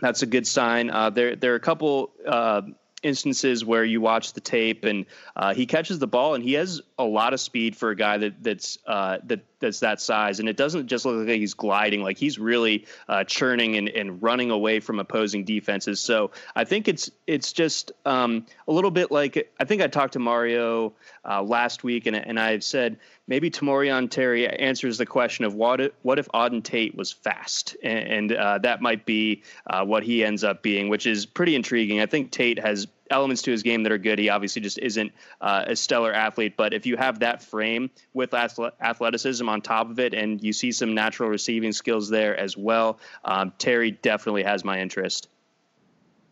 That's 0.00 0.22
a 0.22 0.26
good 0.26 0.46
sign. 0.46 0.90
Uh, 0.90 1.10
there, 1.10 1.36
there 1.36 1.52
are 1.52 1.56
a 1.56 1.60
couple 1.60 2.10
uh, 2.26 2.62
instances 3.02 3.64
where 3.64 3.84
you 3.84 4.00
watch 4.00 4.32
the 4.32 4.40
tape 4.40 4.84
and 4.84 5.06
uh, 5.36 5.54
he 5.54 5.66
catches 5.66 5.98
the 5.98 6.06
ball 6.06 6.34
and 6.34 6.42
he 6.42 6.54
has 6.54 6.80
a 6.98 7.04
lot 7.04 7.34
of 7.34 7.40
speed 7.40 7.76
for 7.76 7.90
a 7.90 7.96
guy 7.96 8.18
that 8.18 8.42
that's 8.42 8.78
uh, 8.86 9.18
that 9.24 9.55
that's 9.60 9.80
that 9.80 10.00
size. 10.00 10.40
And 10.40 10.48
it 10.48 10.56
doesn't 10.56 10.86
just 10.86 11.04
look 11.04 11.26
like 11.26 11.36
he's 11.36 11.54
gliding 11.54 12.02
like 12.02 12.18
he's 12.18 12.38
really 12.38 12.86
uh, 13.08 13.24
churning 13.24 13.76
and, 13.76 13.88
and 13.88 14.22
running 14.22 14.50
away 14.50 14.80
from 14.80 14.98
opposing 14.98 15.44
defenses. 15.44 16.00
So 16.00 16.30
I 16.54 16.64
think 16.64 16.88
it's 16.88 17.10
it's 17.26 17.52
just 17.52 17.92
um, 18.04 18.46
a 18.68 18.72
little 18.72 18.90
bit 18.90 19.10
like 19.10 19.52
I 19.58 19.64
think 19.64 19.82
I 19.82 19.86
talked 19.86 20.14
to 20.14 20.18
Mario 20.18 20.94
uh, 21.24 21.42
last 21.42 21.84
week 21.84 22.06
and 22.06 22.16
and 22.16 22.38
I've 22.38 22.64
said 22.64 22.98
maybe 23.26 23.50
Tamorrion 23.50 24.10
Terry 24.10 24.48
answers 24.48 24.98
the 24.98 25.06
question 25.06 25.44
of 25.44 25.54
what 25.54 25.80
if, 25.80 25.92
what 26.02 26.18
if 26.18 26.28
Auden 26.28 26.62
Tate 26.62 26.94
was 26.94 27.12
fast, 27.12 27.76
and, 27.82 28.30
and 28.30 28.32
uh, 28.32 28.58
that 28.58 28.80
might 28.80 29.04
be 29.04 29.42
uh, 29.66 29.84
what 29.84 30.02
he 30.02 30.24
ends 30.24 30.44
up 30.44 30.62
being, 30.62 30.88
which 30.88 31.06
is 31.06 31.26
pretty 31.26 31.54
intriguing. 31.54 32.00
I 32.00 32.06
think 32.06 32.30
Tate 32.30 32.58
has 32.58 32.86
elements 33.10 33.42
to 33.42 33.50
his 33.50 33.62
game 33.62 33.82
that 33.84 33.92
are 33.92 33.98
good. 33.98 34.18
He 34.18 34.28
obviously 34.28 34.62
just 34.62 34.78
isn't 34.78 35.12
uh, 35.40 35.64
a 35.68 35.76
stellar 35.76 36.12
athlete, 36.12 36.56
but 36.56 36.74
if 36.74 36.86
you 36.86 36.96
have 36.96 37.20
that 37.20 37.42
frame 37.42 37.90
with 38.14 38.34
athleticism 38.34 39.48
on 39.48 39.62
top 39.62 39.90
of 39.90 39.98
it, 39.98 40.14
and 40.14 40.42
you 40.42 40.52
see 40.52 40.72
some 40.72 40.94
natural 40.94 41.28
receiving 41.28 41.72
skills 41.72 42.08
there 42.08 42.36
as 42.36 42.56
well, 42.56 42.98
um, 43.24 43.52
Terry 43.58 43.90
definitely 43.90 44.42
has 44.42 44.64
my 44.64 44.80
interest. 44.80 45.28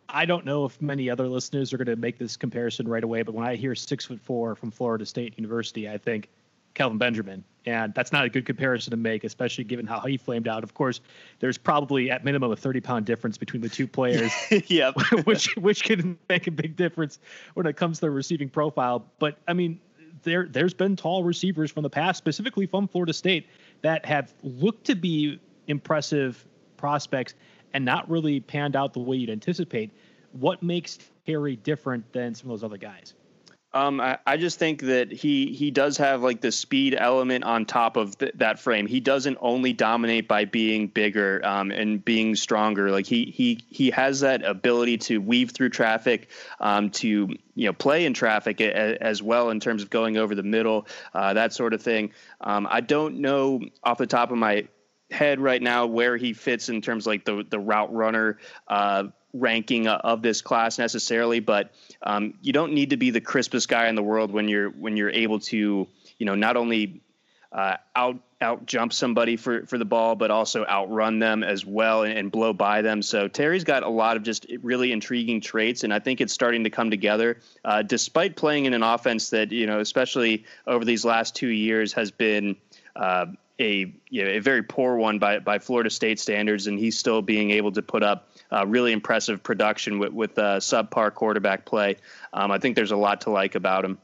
I 0.07 0.25
don't 0.25 0.45
know 0.45 0.65
if 0.65 0.81
many 0.81 1.09
other 1.09 1.27
listeners 1.27 1.73
are 1.73 1.77
going 1.77 1.87
to 1.87 1.95
make 1.95 2.17
this 2.17 2.37
comparison 2.37 2.87
right 2.87 3.03
away, 3.03 3.23
but 3.23 3.33
when 3.33 3.45
I 3.45 3.55
hear 3.55 3.73
six 3.75 4.05
foot 4.05 4.21
four 4.21 4.55
from 4.55 4.71
Florida 4.71 5.05
State 5.05 5.33
University, 5.37 5.89
I 5.89 5.97
think 5.97 6.29
Kelvin 6.75 6.97
Benjamin. 6.97 7.43
And 7.65 7.95
that's 7.95 8.11
not 8.11 8.25
a 8.25 8.29
good 8.29 8.45
comparison 8.45 8.91
to 8.91 8.97
make, 8.97 9.23
especially 9.23 9.63
given 9.63 9.87
how 9.87 10.01
he 10.01 10.17
flamed 10.17 10.47
out. 10.47 10.63
Of 10.63 10.75
course, 10.75 11.01
there's 11.39 11.57
probably 11.57 12.11
at 12.11 12.23
minimum 12.23 12.51
a 12.51 12.55
30 12.55 12.81
pound 12.81 13.05
difference 13.07 13.37
between 13.39 13.63
the 13.63 13.69
two 13.69 13.87
players. 13.87 14.31
yeah. 14.67 14.91
which 15.23 15.55
which 15.57 15.83
can 15.83 16.17
make 16.29 16.45
a 16.45 16.51
big 16.51 16.75
difference 16.75 17.17
when 17.55 17.65
it 17.65 17.75
comes 17.75 17.97
to 17.97 18.01
the 18.01 18.11
receiving 18.11 18.49
profile. 18.49 19.03
But 19.17 19.39
I 19.47 19.53
mean, 19.53 19.79
there 20.21 20.47
there's 20.47 20.75
been 20.75 20.95
tall 20.95 21.23
receivers 21.23 21.71
from 21.71 21.81
the 21.81 21.89
past, 21.89 22.19
specifically 22.19 22.67
from 22.67 22.87
Florida 22.87 23.13
State, 23.13 23.47
that 23.81 24.05
have 24.05 24.33
looked 24.43 24.85
to 24.85 24.95
be 24.95 25.39
impressive 25.67 26.45
prospects 26.77 27.33
and 27.73 27.83
not 27.83 28.07
really 28.09 28.39
panned 28.41 28.75
out 28.75 28.93
the 28.93 28.99
way 28.99 29.17
you'd 29.17 29.31
anticipate. 29.31 29.91
What 30.33 30.61
makes 30.61 30.99
Terry 31.25 31.55
different 31.55 32.11
than 32.13 32.35
some 32.35 32.51
of 32.51 32.59
those 32.59 32.63
other 32.63 32.77
guys? 32.77 33.15
Um, 33.75 33.99
I, 33.99 34.17
I, 34.25 34.37
just 34.37 34.57
think 34.57 34.83
that 34.83 35.11
he 35.11 35.47
he 35.51 35.69
does 35.69 35.97
have 35.97 36.23
like 36.23 36.39
the 36.39 36.53
speed 36.53 36.95
element 36.97 37.43
on 37.43 37.65
top 37.65 37.97
of 37.97 38.17
th- 38.17 38.31
that 38.35 38.57
frame. 38.57 38.87
He 38.87 39.01
doesn't 39.01 39.37
only 39.41 39.73
dominate 39.73 40.29
by 40.29 40.45
being 40.45 40.87
bigger 40.87 41.41
um, 41.43 41.71
and 41.71 42.03
being 42.03 42.37
stronger. 42.37 42.89
Like 42.89 43.05
he 43.05 43.25
he 43.25 43.59
he 43.69 43.91
has 43.91 44.21
that 44.21 44.45
ability 44.45 44.99
to 44.99 45.17
weave 45.17 45.51
through 45.51 45.71
traffic, 45.71 46.29
um, 46.61 46.89
to 46.91 47.35
you 47.55 47.65
know 47.65 47.73
play 47.73 48.05
in 48.05 48.13
traffic 48.13 48.61
a, 48.61 48.97
as 49.03 49.21
well 49.21 49.49
in 49.49 49.59
terms 49.59 49.83
of 49.83 49.89
going 49.89 50.15
over 50.15 50.35
the 50.35 50.43
middle, 50.43 50.87
uh, 51.13 51.33
that 51.33 51.51
sort 51.51 51.73
of 51.73 51.81
thing. 51.81 52.11
Um, 52.39 52.65
I 52.71 52.79
don't 52.79 53.19
know 53.19 53.59
off 53.83 53.97
the 53.97 54.07
top 54.07 54.31
of 54.31 54.37
my 54.37 54.69
head 55.11 55.41
right 55.41 55.61
now 55.61 55.85
where 55.85 56.15
he 56.15 56.31
fits 56.31 56.69
in 56.69 56.81
terms 56.81 57.03
of 57.03 57.07
like 57.07 57.25
the 57.25 57.45
the 57.49 57.59
route 57.59 57.93
runner. 57.93 58.37
Uh, 58.69 59.07
ranking 59.39 59.87
of 59.87 60.21
this 60.21 60.41
class 60.41 60.77
necessarily, 60.79 61.39
but 61.39 61.71
um, 62.01 62.35
you 62.41 62.53
don't 62.53 62.73
need 62.73 62.91
to 62.91 62.97
be 62.97 63.09
the 63.09 63.21
crispest 63.21 63.67
guy 63.67 63.87
in 63.87 63.95
the 63.95 64.03
world 64.03 64.31
when 64.31 64.47
you're 64.47 64.69
when 64.69 64.97
you're 64.97 65.09
able 65.09 65.39
to 65.39 65.87
you 66.17 66.25
know 66.25 66.35
not 66.35 66.57
only 66.57 67.01
uh, 67.51 67.77
out 67.95 68.19
out 68.41 68.65
jump 68.65 68.91
somebody 68.91 69.37
for 69.37 69.65
for 69.65 69.77
the 69.77 69.85
ball, 69.85 70.15
but 70.15 70.31
also 70.31 70.65
outrun 70.65 71.19
them 71.19 71.43
as 71.43 71.65
well 71.65 72.03
and, 72.03 72.17
and, 72.17 72.31
blow 72.31 72.51
by 72.51 72.81
them. 72.81 73.01
So 73.01 73.27
Terry's 73.27 73.63
got 73.63 73.83
a 73.83 73.89
lot 73.89 74.17
of 74.17 74.23
just 74.23 74.45
really 74.61 74.91
intriguing 74.91 75.39
traits, 75.39 75.83
and 75.83 75.93
I 75.93 75.99
think 75.99 76.19
it's 76.21 76.33
starting 76.33 76.65
to 76.65 76.69
come 76.69 76.89
together. 76.89 77.39
Uh, 77.63 77.81
despite 77.81 78.35
playing 78.35 78.65
in 78.65 78.73
an 78.73 78.83
offense 78.83 79.29
that 79.29 79.51
you 79.51 79.67
know, 79.67 79.79
especially 79.79 80.45
over 80.67 80.83
these 80.83 81.05
last 81.05 81.35
two 81.35 81.47
years, 81.47 81.93
has 81.93 82.11
been 82.11 82.57
uh, 82.95 83.27
a 83.59 83.93
you 84.09 84.23
know, 84.23 84.29
a 84.29 84.39
very 84.39 84.63
poor 84.63 84.97
one 84.97 85.19
by 85.19 85.39
by 85.39 85.59
Florida 85.59 85.89
State 85.89 86.19
standards, 86.19 86.67
and 86.67 86.77
he's 86.77 86.97
still 86.97 87.21
being 87.21 87.51
able 87.51 87.71
to 87.71 87.81
put 87.81 88.03
up 88.03 88.29
uh, 88.51 88.65
really 88.67 88.91
impressive 88.91 89.41
production 89.41 89.99
with 89.99 90.13
with 90.13 90.37
uh, 90.37 90.59
subpar 90.59 91.13
quarterback 91.13 91.65
play. 91.65 91.97
Um, 92.33 92.51
I 92.51 92.59
think 92.59 92.75
there's 92.75 92.91
a 92.91 92.97
lot 92.97 93.21
to 93.21 93.29
like 93.29 93.55
about 93.55 93.85
him. 93.85 93.97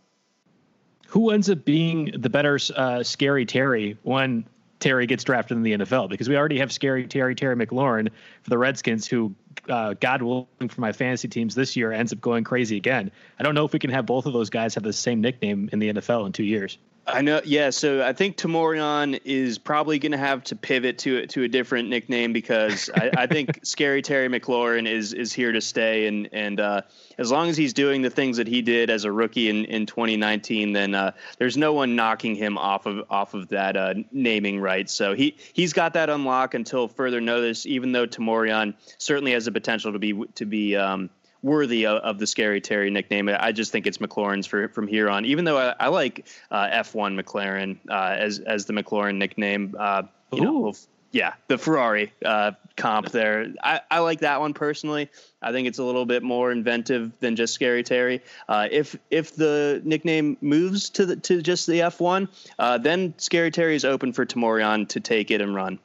Who 1.08 1.32
ends 1.32 1.50
up 1.50 1.66
being 1.66 2.12
the 2.18 2.30
better 2.30 2.58
uh, 2.76 3.04
scary 3.04 3.46
Terry 3.46 3.98
when 4.04 4.46
Terry 4.80 5.06
gets 5.06 5.26
drafted 5.26 5.58
in 5.58 5.64
the 5.64 5.74
NFL? 5.74 6.10
Because 6.10 6.30
we 6.30 6.38
already 6.38 6.60
have 6.60 6.72
scary 6.72 7.06
Terry 7.06 7.36
Terry 7.36 7.56
McLaurin 7.56 8.10
for 8.44 8.50
the 8.50 8.58
Redskins, 8.58 9.06
who 9.06 9.36
uh, 9.68 9.96
God 10.00 10.22
willing 10.22 10.70
for 10.70 10.80
my 10.80 10.94
fantasy 10.94 11.28
teams 11.28 11.56
this 11.56 11.76
year 11.76 11.92
ends 11.92 12.14
up 12.14 12.22
going 12.22 12.46
crazy 12.46 12.78
again. 12.78 13.12
I 13.38 13.44
don't 13.44 13.56
know 13.56 13.66
if 13.66 13.74
we 13.74 13.80
can 13.80 13.90
have 13.90 14.06
both 14.06 14.26
of 14.26 14.32
those 14.32 14.50
guys 14.50 14.74
have 14.76 14.84
the 14.84 14.94
same 14.94 15.20
nickname 15.20 15.70
in 15.74 15.80
the 15.80 15.94
NFL 15.94 16.26
in 16.26 16.32
two 16.32 16.46
years. 16.46 16.78
I 17.08 17.22
know, 17.22 17.42
yeah. 17.44 17.72
So 17.72 18.04
I 18.04 18.14
think 18.14 18.38
Tamorrion 18.38 19.20
is 19.26 19.58
probably 19.58 19.98
going 19.98 20.12
to 20.12 20.20
have 20.20 20.44
to 20.46 20.56
pivot 20.56 21.00
to 21.00 21.26
to 21.26 21.44
a 21.44 21.48
different 21.48 21.90
nickname 21.90 22.32
because 22.32 22.92
I, 22.94 23.12
I, 23.18 23.28
think 23.28 23.60
Scary 23.64 24.04
Terry 24.04 24.28
McLaurin 24.28 24.88
is 24.88 25.12
is 25.12 25.34
here 25.34 25.52
to 25.52 25.62
stay, 25.62 26.06
and 26.06 26.30
and 26.32 26.60
uh, 26.60 26.82
as 27.18 27.32
long 27.32 27.50
as 27.50 27.58
he's 27.58 27.74
doing 27.74 28.04
the 28.04 28.12
things 28.12 28.38
that 28.38 28.48
he 28.48 28.62
did 28.62 28.92
as 28.92 29.04
a 29.04 29.12
rookie 29.12 29.50
in, 29.50 29.66
in 29.66 29.88
2019, 29.88 30.74
then 30.74 30.94
uh, 30.94 31.12
there's 31.40 31.58
no 31.58 31.74
one 31.74 31.96
knocking 31.96 32.36
him 32.36 32.58
off 32.58 32.86
of 32.86 33.04
off 33.10 33.34
of 33.34 33.48
that 33.50 33.76
uh, 33.76 33.96
naming 34.12 34.60
right. 34.60 34.88
So 34.88 35.16
he 35.16 35.36
he's 35.54 35.74
got 35.74 35.94
that 35.94 36.12
unlock 36.12 36.54
until 36.54 36.88
further 36.88 37.20
notice. 37.20 37.66
Even 37.66 37.94
though 37.94 38.06
Tamorrion 38.06 38.76
certainly 39.00 39.32
has 39.32 39.46
the 39.46 39.52
potential 39.52 39.92
to 39.92 40.00
be 40.00 40.14
to 40.36 40.46
be 40.46 40.76
um, 40.76 41.10
worthy 41.44 41.86
of, 41.86 41.98
of, 42.04 42.20
the 42.20 42.28
Scary 42.28 42.62
Terry 42.62 42.90
nickname. 42.90 43.30
I 43.30 43.52
just 43.52 43.72
think 43.72 43.88
it's 43.88 43.98
McLaurin's 43.98 44.46
for, 44.46 44.68
from 44.70 44.88
here 44.88 45.10
on. 45.10 45.26
Even 45.26 45.46
though 45.46 45.58
I, 45.58 45.76
I 45.80 45.88
like 45.88 46.28
uh, 46.52 46.68
F1 46.68 47.20
McLaren 47.20 47.78
uh, 47.90 48.16
as 48.18 48.40
as 48.40 48.66
the 48.66 48.74
McLaurin 48.74 49.18
nickname. 49.18 49.76
Uh, 49.78 50.04
you 50.32 50.42
know, 50.42 50.74
yeah, 51.12 51.34
the 51.48 51.58
Ferrari 51.58 52.14
uh, 52.24 52.52
comp 52.78 53.12
there. 53.12 53.54
I, 53.62 53.82
I 53.92 54.00
like 54.00 54.20
that 54.22 54.40
one 54.40 54.54
personally. 54.54 55.10
I 55.42 55.52
think 55.52 55.68
it's 55.68 55.80
a 55.80 55.84
little 55.84 56.06
bit 56.06 56.24
more 56.24 56.52
inventive 56.52 57.12
than 57.20 57.36
just 57.36 57.54
Scary 57.54 57.84
Terry. 57.84 58.22
Uh, 58.48 58.68
if 58.72 58.96
if 59.10 59.36
the 59.36 59.82
nickname 59.84 60.38
moves 60.42 60.90
to 60.92 61.06
the 61.06 61.16
to 61.18 61.42
just 61.42 61.68
the 61.68 61.80
F1, 61.80 62.28
uh, 62.60 62.78
then 62.78 63.14
Scary 63.18 63.52
Terry 63.52 63.76
is 63.76 63.84
open 63.84 64.14
for 64.14 64.26
Tamorrion 64.26 64.88
to 64.90 65.00
take 65.00 65.32
it 65.32 65.42
and 65.42 65.54
run. 65.54 65.80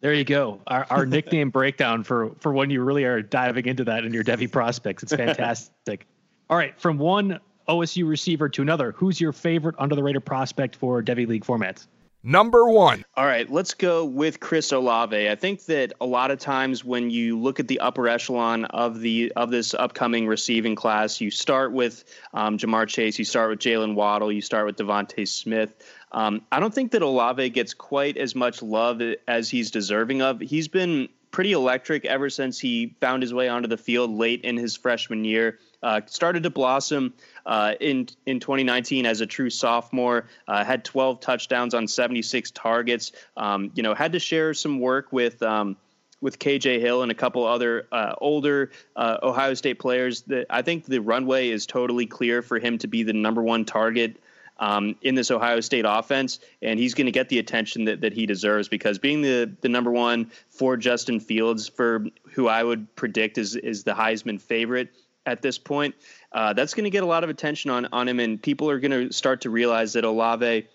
There 0.00 0.12
you 0.12 0.24
go. 0.24 0.60
Our, 0.66 0.86
our 0.90 1.06
nickname 1.06 1.50
breakdown 1.50 2.04
for 2.04 2.30
for 2.40 2.52
when 2.52 2.70
you 2.70 2.82
really 2.82 3.04
are 3.04 3.22
diving 3.22 3.66
into 3.66 3.84
that 3.84 4.04
in 4.04 4.12
your 4.12 4.24
Devy 4.24 4.50
prospects. 4.50 5.02
It's 5.02 5.14
fantastic. 5.14 6.06
All 6.50 6.56
right, 6.56 6.78
from 6.80 6.98
one 6.98 7.40
OSU 7.68 8.06
receiver 8.06 8.48
to 8.50 8.62
another, 8.62 8.92
who's 8.92 9.20
your 9.20 9.32
favorite 9.32 9.74
under 9.78 9.96
the 9.96 10.02
radar 10.02 10.20
prospect 10.20 10.76
for 10.76 11.02
Devy 11.02 11.26
League 11.26 11.44
formats? 11.44 11.86
Number 12.22 12.68
one. 12.68 13.04
All 13.16 13.24
right, 13.24 13.48
let's 13.48 13.72
go 13.72 14.04
with 14.04 14.40
Chris 14.40 14.72
Olave. 14.72 15.30
I 15.30 15.36
think 15.36 15.64
that 15.66 15.92
a 16.00 16.06
lot 16.06 16.32
of 16.32 16.40
times 16.40 16.84
when 16.84 17.08
you 17.08 17.38
look 17.38 17.60
at 17.60 17.68
the 17.68 17.78
upper 17.78 18.08
echelon 18.08 18.64
of 18.64 18.98
the 18.98 19.32
of 19.36 19.52
this 19.52 19.74
upcoming 19.74 20.26
receiving 20.26 20.74
class, 20.74 21.20
you 21.20 21.30
start 21.30 21.72
with 21.72 22.04
um, 22.34 22.58
Ja'Marr 22.58 22.88
Chase, 22.88 23.16
you 23.16 23.24
start 23.24 23.50
with 23.50 23.60
Jaylen 23.60 23.94
Waddle, 23.94 24.32
you 24.32 24.42
start 24.42 24.66
with 24.66 24.76
DeVonta 24.76 25.28
Smith. 25.28 25.76
Um, 26.16 26.40
I 26.50 26.60
don't 26.60 26.74
think 26.74 26.92
that 26.92 27.02
Olave 27.02 27.50
gets 27.50 27.74
quite 27.74 28.16
as 28.16 28.34
much 28.34 28.62
love 28.62 29.02
as 29.28 29.50
he's 29.50 29.70
deserving 29.70 30.22
of. 30.22 30.40
He's 30.40 30.66
been 30.66 31.10
pretty 31.30 31.52
electric 31.52 32.06
ever 32.06 32.30
since 32.30 32.58
he 32.58 32.96
found 33.02 33.22
his 33.22 33.34
way 33.34 33.50
onto 33.50 33.68
the 33.68 33.76
field 33.76 34.10
late 34.10 34.40
in 34.42 34.56
his 34.56 34.74
freshman 34.74 35.26
year. 35.26 35.58
Uh, 35.82 36.00
started 36.06 36.42
to 36.44 36.48
blossom 36.48 37.12
uh, 37.44 37.74
in 37.80 38.08
in 38.24 38.40
2019 38.40 39.04
as 39.04 39.20
a 39.20 39.26
true 39.26 39.50
sophomore. 39.50 40.26
Uh, 40.48 40.64
had 40.64 40.86
12 40.86 41.20
touchdowns 41.20 41.74
on 41.74 41.86
76 41.86 42.50
targets. 42.52 43.12
Um, 43.36 43.70
you 43.74 43.82
know, 43.82 43.94
had 43.94 44.12
to 44.12 44.18
share 44.18 44.54
some 44.54 44.80
work 44.80 45.12
with. 45.12 45.42
Um, 45.42 45.76
with 46.22 46.38
KJ 46.38 46.80
Hill 46.80 47.02
and 47.02 47.12
a 47.12 47.14
couple 47.14 47.46
other 47.46 47.86
uh, 47.92 48.14
older 48.22 48.70
uh, 48.96 49.18
Ohio 49.22 49.52
State 49.52 49.78
players, 49.78 50.22
that 50.22 50.46
I 50.48 50.62
think 50.62 50.86
the 50.86 50.98
runway 50.98 51.50
is 51.50 51.66
totally 51.66 52.06
clear 52.06 52.40
for 52.40 52.58
him 52.58 52.78
to 52.78 52.86
be 52.86 53.02
the 53.02 53.12
number 53.12 53.42
one 53.42 53.66
target 53.66 54.16
um, 54.58 54.96
in 55.02 55.14
this 55.14 55.30
Ohio 55.30 55.60
State 55.60 55.84
offense, 55.86 56.40
and 56.62 56.78
he's 56.78 56.94
going 56.94 57.06
to 57.06 57.12
get 57.12 57.28
the 57.28 57.38
attention 57.38 57.84
that, 57.84 58.00
that 58.00 58.12
he 58.12 58.26
deserves 58.26 58.68
because 58.68 58.98
being 58.98 59.22
the, 59.22 59.50
the 59.60 59.68
number 59.68 59.90
one 59.90 60.30
for 60.48 60.76
Justin 60.76 61.20
Fields, 61.20 61.68
for 61.68 62.06
who 62.32 62.48
I 62.48 62.62
would 62.62 62.94
predict 62.96 63.38
is 63.38 63.56
is 63.56 63.84
the 63.84 63.92
Heisman 63.92 64.40
favorite 64.40 64.94
at 65.26 65.42
this 65.42 65.58
point, 65.58 65.94
uh, 66.32 66.52
that's 66.52 66.74
going 66.74 66.84
to 66.84 66.90
get 66.90 67.02
a 67.02 67.06
lot 67.06 67.24
of 67.24 67.30
attention 67.30 67.70
on 67.70 67.86
on 67.92 68.08
him, 68.08 68.20
and 68.20 68.40
people 68.40 68.70
are 68.70 68.80
going 68.80 69.08
to 69.08 69.12
start 69.12 69.42
to 69.42 69.50
realize 69.50 69.92
that 69.94 70.04
Olave 70.04 70.66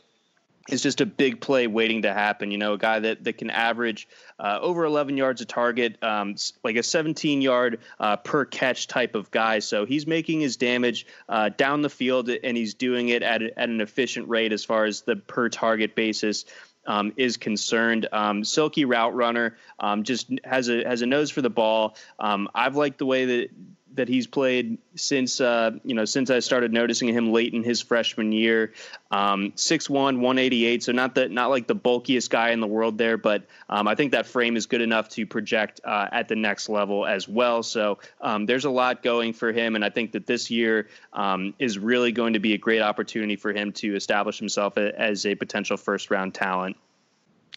is 0.70 0.82
just 0.82 1.02
a 1.02 1.06
big 1.06 1.42
play 1.42 1.68
waiting 1.68 2.04
to 2.04 2.14
happen. 2.14 2.52
You 2.52 2.58
know, 2.58 2.74
a 2.74 2.78
guy 2.78 3.00
that, 3.00 3.24
that 3.24 3.38
can 3.38 3.50
average 3.50 4.08
uh, 4.40 4.60
over 4.62 4.86
11 4.86 5.18
yards 5.18 5.42
a 5.42 5.46
target, 5.46 6.02
um, 6.04 6.36
like 6.64 6.76
a 6.76 6.84
17 6.84 7.42
yard 7.42 7.80
uh, 8.00 8.18
per 8.18 8.46
catch 8.46 8.88
type 8.88 9.16
of 9.16 9.32
guy. 9.32 9.60
So 9.60 9.86
he's 9.86 10.06
making 10.06 10.42
his 10.42 10.58
damage 10.58 11.08
uh, 11.30 11.50
down 11.50 11.82
the 11.82 11.90
field 11.90 12.30
and 12.30 12.56
he's 12.56 12.74
doing 12.74 13.10
it 13.10 13.24
at, 13.24 13.42
at 13.42 13.70
an 13.70 13.82
efficient 13.82 14.30
rate 14.30 14.54
as 14.54 14.64
far 14.64 14.86
as 14.86 15.02
the 15.02 15.16
per 15.16 15.50
target 15.50 15.96
basis. 15.96 16.46
Um, 16.88 17.14
is 17.16 17.38
concerned. 17.38 18.08
Um, 18.12 18.44
silky 18.44 18.86
route 18.86 19.14
runner, 19.14 19.56
um, 19.78 20.02
just 20.02 20.32
has 20.44 20.68
a 20.68 20.84
has 20.84 21.04
a 21.04 21.06
nose 21.06 21.30
for 21.30 21.44
the 21.44 21.50
ball. 21.52 21.96
Um, 22.18 22.50
I've 22.56 22.76
liked 22.76 22.98
the 22.98 23.06
way 23.06 23.26
that 23.26 23.50
that 23.96 24.08
he's 24.08 24.28
played 24.28 24.78
since 24.96 25.42
uh, 25.42 25.72
you 25.84 25.96
know 25.96 26.06
since 26.06 26.30
I 26.30 26.40
started 26.40 26.72
noticing 26.72 27.10
him 27.10 27.32
late 27.32 27.54
in 27.54 27.64
his 27.64 27.82
freshman 27.82 28.32
year. 28.32 28.74
Um, 29.12 29.52
6'1", 29.58 29.90
188, 29.94 30.84
so 30.84 30.92
not 30.92 31.16
the 31.16 31.28
not 31.28 31.50
like 31.50 31.68
the 31.68 31.76
bulkiest 31.76 32.30
guy 32.30 32.52
in 32.52 32.60
the 32.60 32.68
world 32.68 32.98
there, 32.98 33.18
but 33.18 33.44
um, 33.70 33.88
I 33.88 33.96
think 33.96 34.14
that 34.14 34.26
frame 34.26 34.56
is 34.56 34.66
good 34.66 34.82
enough 34.82 35.10
to 35.10 35.26
project 35.26 35.82
uh, 35.84 36.08
at 36.12 36.28
the 36.28 36.36
next 36.36 36.70
level 36.70 37.06
as 37.06 37.28
well. 37.28 37.62
So 37.64 38.00
um, 38.22 38.46
there's 38.46 38.66
a 38.66 38.70
lot 38.70 39.04
going 39.04 39.34
for 39.34 39.52
him, 39.52 39.76
and 39.76 39.84
I 39.84 39.90
think 39.90 40.14
that 40.14 40.26
this 40.26 40.50
year 40.50 40.88
um, 41.14 41.54
is 41.60 41.78
really 41.78 42.12
going 42.12 42.34
to 42.34 42.40
be 42.40 42.54
a 42.54 42.58
great 42.58 42.82
opportunity 42.82 43.36
for 43.36 43.52
him 43.52 43.74
to 43.74 43.96
establish 43.96 44.40
himself 44.40 44.78
as 44.78 45.26
a 45.26 45.36
potential 45.36 45.78
first 45.78 46.10
round 46.10 46.34
talent. 46.34 46.78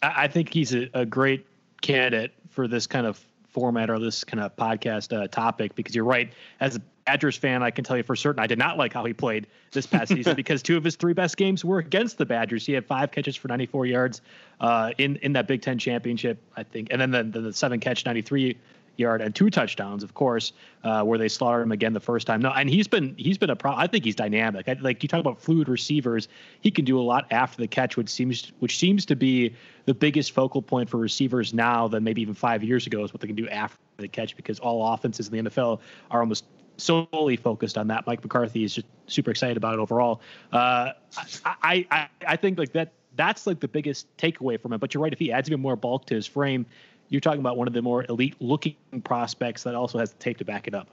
I 0.03 0.29
think 0.29 0.53
he's 0.53 0.75
a, 0.75 0.91
a 0.93 1.07
great 1.07 1.47
candidate 1.81 2.33
for 2.51 2.67
this 2.69 2.87
kind 2.87 3.07
of 3.07 3.25
format 3.55 3.89
or 3.89 3.99
this 3.99 4.25
kind 4.25 4.43
of 4.43 4.55
podcast 4.57 5.17
uh, 5.17 5.29
topic 5.29 5.75
because 5.75 5.95
you're 5.95 6.05
right. 6.05 6.33
As 6.61 6.77
a 6.77 6.83
Badgers 7.07 7.37
fan, 7.37 7.63
I 7.63 7.71
can 7.71 7.85
tell 7.85 7.97
you 7.97 8.03
for 8.03 8.17
certain 8.17 8.43
I 8.43 8.47
did 8.47 8.59
not 8.59 8.77
like 8.77 8.93
how 8.93 9.05
he 9.05 9.13
played 9.13 9.47
this 9.71 9.87
past 9.87 10.09
season 10.13 10.35
because 10.35 10.63
two 10.63 10.77
of 10.77 10.85
his 10.85 10.97
three 10.97 11.13
best 11.13 11.37
games 11.37 11.65
were 11.65 11.79
against 11.79 12.19
the 12.19 12.27
Badgers. 12.27 12.67
He 12.67 12.73
had 12.73 12.85
five 12.85 13.13
catches 13.13 13.37
for 13.37 13.49
94 13.49 13.87
yards 13.87 14.21
uh, 14.61 14.91
in 14.99 15.17
in 15.17 15.33
that 15.35 15.47
Big 15.47 15.63
Ten 15.63 15.79
championship, 15.79 16.39
I 16.57 16.65
think, 16.65 16.89
and 16.91 17.01
then 17.01 17.11
the, 17.11 17.23
the, 17.23 17.41
the 17.41 17.53
seven 17.53 17.79
catch 17.79 18.05
93 18.05 18.57
yard 18.97 19.21
and 19.21 19.35
two 19.35 19.51
touchdowns, 19.51 20.03
of 20.03 20.15
course, 20.15 20.53
uh, 20.85 21.03
where 21.03 21.19
they 21.19 21.29
slaughtered 21.29 21.63
him 21.63 21.73
again 21.73 21.93
the 21.93 22.01
first 22.01 22.27
time. 22.27 22.41
No, 22.41 22.51
and 22.51 22.69
he's 22.69 22.89
been 22.89 23.15
he's 23.17 23.39
been 23.39 23.51
a 23.51 23.57
pro. 23.57 23.73
I 23.75 23.87
think 23.87 24.05
he's 24.05 24.15
dynamic. 24.15 24.69
I, 24.69 24.77
like 24.81 25.03
you 25.03 25.09
talk 25.09 25.21
about 25.21 25.41
fluid 25.41 25.69
receivers, 25.69 26.29
he 26.61 26.71
can 26.71 26.85
do 26.85 26.99
a 26.99 27.03
lot 27.03 27.27
after 27.31 27.61
the 27.61 27.69
catch, 27.69 27.97
which 27.97 28.09
seems 28.09 28.53
which 28.59 28.79
seems 28.79 29.05
to 29.07 29.17
be 29.17 29.55
the 29.87 29.95
biggest 29.95 30.33
focal 30.33 30.63
point 30.63 30.89
for 30.89 30.99
receivers 30.99 31.53
now 31.53 31.89
than 31.89 32.05
maybe 32.05 32.23
even 32.23 32.35
five 32.35 32.63
years 32.63 32.87
ago 32.87 33.05
is 33.05 33.13
what 33.13 33.21
they 33.21 33.27
can 33.27 33.37
do 33.37 33.49
after 33.49 33.79
the 33.97 34.09
catch 34.09 34.37
because 34.37 34.59
all 34.59 34.93
offenses 34.93 35.29
in 35.29 35.45
the 35.45 35.51
NFL 35.51 35.81
are 36.11 36.21
almost 36.21 36.45
solely 36.77 37.37
focused 37.37 37.79
on 37.79 37.87
that. 37.89 38.07
Mike 38.07 38.23
McCarthy 38.23 38.65
is 38.65 38.75
just 38.75 38.87
super 39.07 39.31
excited 39.31 39.57
about 39.57 39.75
it 39.75 39.81
overall. 39.81 40.21
Uh, 40.53 40.91
I, 41.45 41.87
I 41.91 42.09
I 42.27 42.37
think 42.37 42.59
like 42.59 42.73
that 42.73 42.93
that's 43.17 43.47
like 43.47 43.61
the 43.61 43.69
biggest 43.69 44.15
takeaway 44.17 44.61
from 44.61 44.73
it. 44.73 44.79
But 44.79 44.95
you're 44.95 45.03
right. 45.03 45.13
If 45.13 45.19
he 45.19 45.33
adds 45.33 45.49
even 45.49 45.61
more 45.61 45.77
bulk 45.77 46.07
to 46.07 46.15
his 46.15 46.27
frame, 46.27 46.67
you're 47.09 47.21
talking 47.21 47.41
about 47.41 47.57
one 47.57 47.69
of 47.69 47.75
the 47.75 47.83
more 47.83 48.05
elite 48.09 48.37
looking 48.41 48.77
prospects 49.05 49.65
that 49.65 49.75
also 49.75 49.99
has 49.99 50.13
the 50.13 50.19
tape 50.19 50.39
to 50.39 50.45
back 50.45 50.67
it 50.67 50.75
up. 50.75 50.89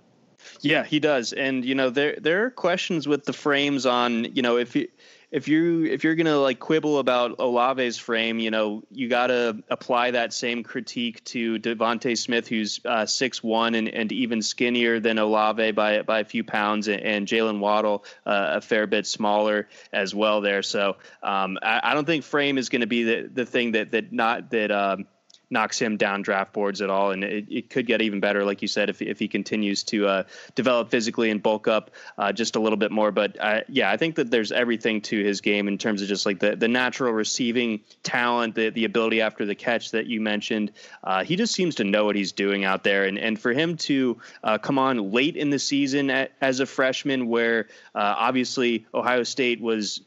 Yeah, 0.62 0.84
he 0.84 1.00
does. 1.00 1.34
And 1.34 1.65
you 1.65 1.76
know, 1.76 1.89
there 1.89 2.15
there 2.19 2.45
are 2.45 2.52
questions 2.52 3.08
with 3.08 3.26
the 3.26 3.34
frames 3.34 3.86
on, 3.86 4.26
you 4.36 4.41
know, 4.41 4.58
if 4.58 4.76
you 4.76 4.88
if 5.32 5.47
you 5.47 5.86
if 5.86 6.04
you're 6.04 6.15
gonna 6.15 6.38
like 6.38 6.60
quibble 6.60 7.00
about 7.00 7.39
Olave's 7.39 7.97
frame, 7.97 8.39
you 8.39 8.52
know, 8.52 8.84
you 8.91 9.08
gotta 9.08 9.63
apply 9.69 10.12
that 10.12 10.34
same 10.34 10.63
critique 10.63 11.24
to 11.26 11.58
DeVonta 11.58 12.17
Smith, 12.17 12.47
who's 12.47 12.82
uh, 12.86 13.06
six 13.06 13.41
one 13.41 13.76
and, 13.76 13.88
and 13.88 14.12
even 14.12 14.41
skinnier 14.41 15.00
than 15.00 15.17
Olave 15.17 15.71
by 15.71 16.02
by 16.02 16.19
a 16.19 16.26
few 16.26 16.43
pounds, 16.43 16.88
and, 16.88 17.02
and 17.02 17.28
Jaylen 17.28 17.60
Waddle 17.60 18.04
uh, 18.26 18.54
a 18.56 18.62
fair 18.62 18.88
bit 18.88 19.08
smaller 19.08 19.69
as 19.93 20.13
well 20.13 20.41
there. 20.41 20.63
So 20.63 20.97
um, 21.24 21.58
I, 21.62 21.80
I, 21.84 21.93
don't 21.93 22.06
think 22.06 22.24
frame 22.24 22.58
is 22.58 22.69
going 22.69 22.82
to 22.82 22.88
be 22.88 23.04
the 23.04 23.30
the 23.34 23.45
thing 23.45 23.71
that 23.71 23.91
that 23.91 24.12
not 24.12 24.52
that. 24.52 24.71
Um, 24.71 25.08
knocks 25.51 25.79
him 25.79 25.97
down 25.97 26.21
draft 26.21 26.53
boards 26.53 26.81
at 26.81 26.89
all. 26.89 27.11
And 27.11 27.23
it, 27.23 27.45
it 27.49 27.69
could 27.69 27.85
get 27.85 28.01
even 28.01 28.19
better, 28.19 28.43
like 28.45 28.61
you 28.61 28.67
said, 28.67 28.89
if, 28.89 29.01
if 29.01 29.19
he 29.19 29.27
continues 29.27 29.83
to 29.83 30.07
uh, 30.07 30.23
develop 30.55 30.89
physically 30.89 31.29
and 31.29 31.43
bulk 31.43 31.67
up 31.67 31.91
uh, 32.17 32.31
just 32.31 32.55
a 32.55 32.59
little 32.59 32.77
bit 32.77 32.91
more. 32.91 33.11
But 33.11 33.37
uh, 33.39 33.61
yeah, 33.67 33.91
I 33.91 33.97
think 33.97 34.15
that 34.15 34.31
there's 34.31 34.51
everything 34.51 35.01
to 35.01 35.23
his 35.23 35.41
game 35.41 35.67
in 35.67 35.77
terms 35.77 36.01
of 36.01 36.07
just 36.07 36.25
like 36.25 36.39
the, 36.39 36.55
the 36.55 36.67
natural 36.67 37.11
receiving 37.11 37.81
talent, 38.01 38.55
the, 38.55 38.69
the 38.69 38.85
ability 38.85 39.21
after 39.21 39.45
the 39.45 39.55
catch 39.55 39.91
that 39.91 40.07
you 40.07 40.21
mentioned. 40.21 40.71
Uh, 41.03 41.23
he 41.23 41.35
just 41.35 41.53
seems 41.53 41.75
to 41.75 41.83
know 41.83 42.05
what 42.05 42.15
he's 42.15 42.31
doing 42.31 42.63
out 42.63 42.83
there. 42.83 43.05
And, 43.05 43.19
and 43.19 43.39
for 43.39 43.51
him 43.51 43.77
to 43.77 44.17
uh, 44.43 44.57
come 44.57 44.79
on 44.79 45.11
late 45.11 45.35
in 45.35 45.49
the 45.49 45.59
season 45.59 46.09
at, 46.09 46.31
as 46.39 46.61
a 46.61 46.65
freshman, 46.65 47.27
where 47.27 47.67
uh, 47.93 48.15
obviously 48.17 48.85
Ohio 48.93 49.23
State 49.23 49.59
was 49.59 50.01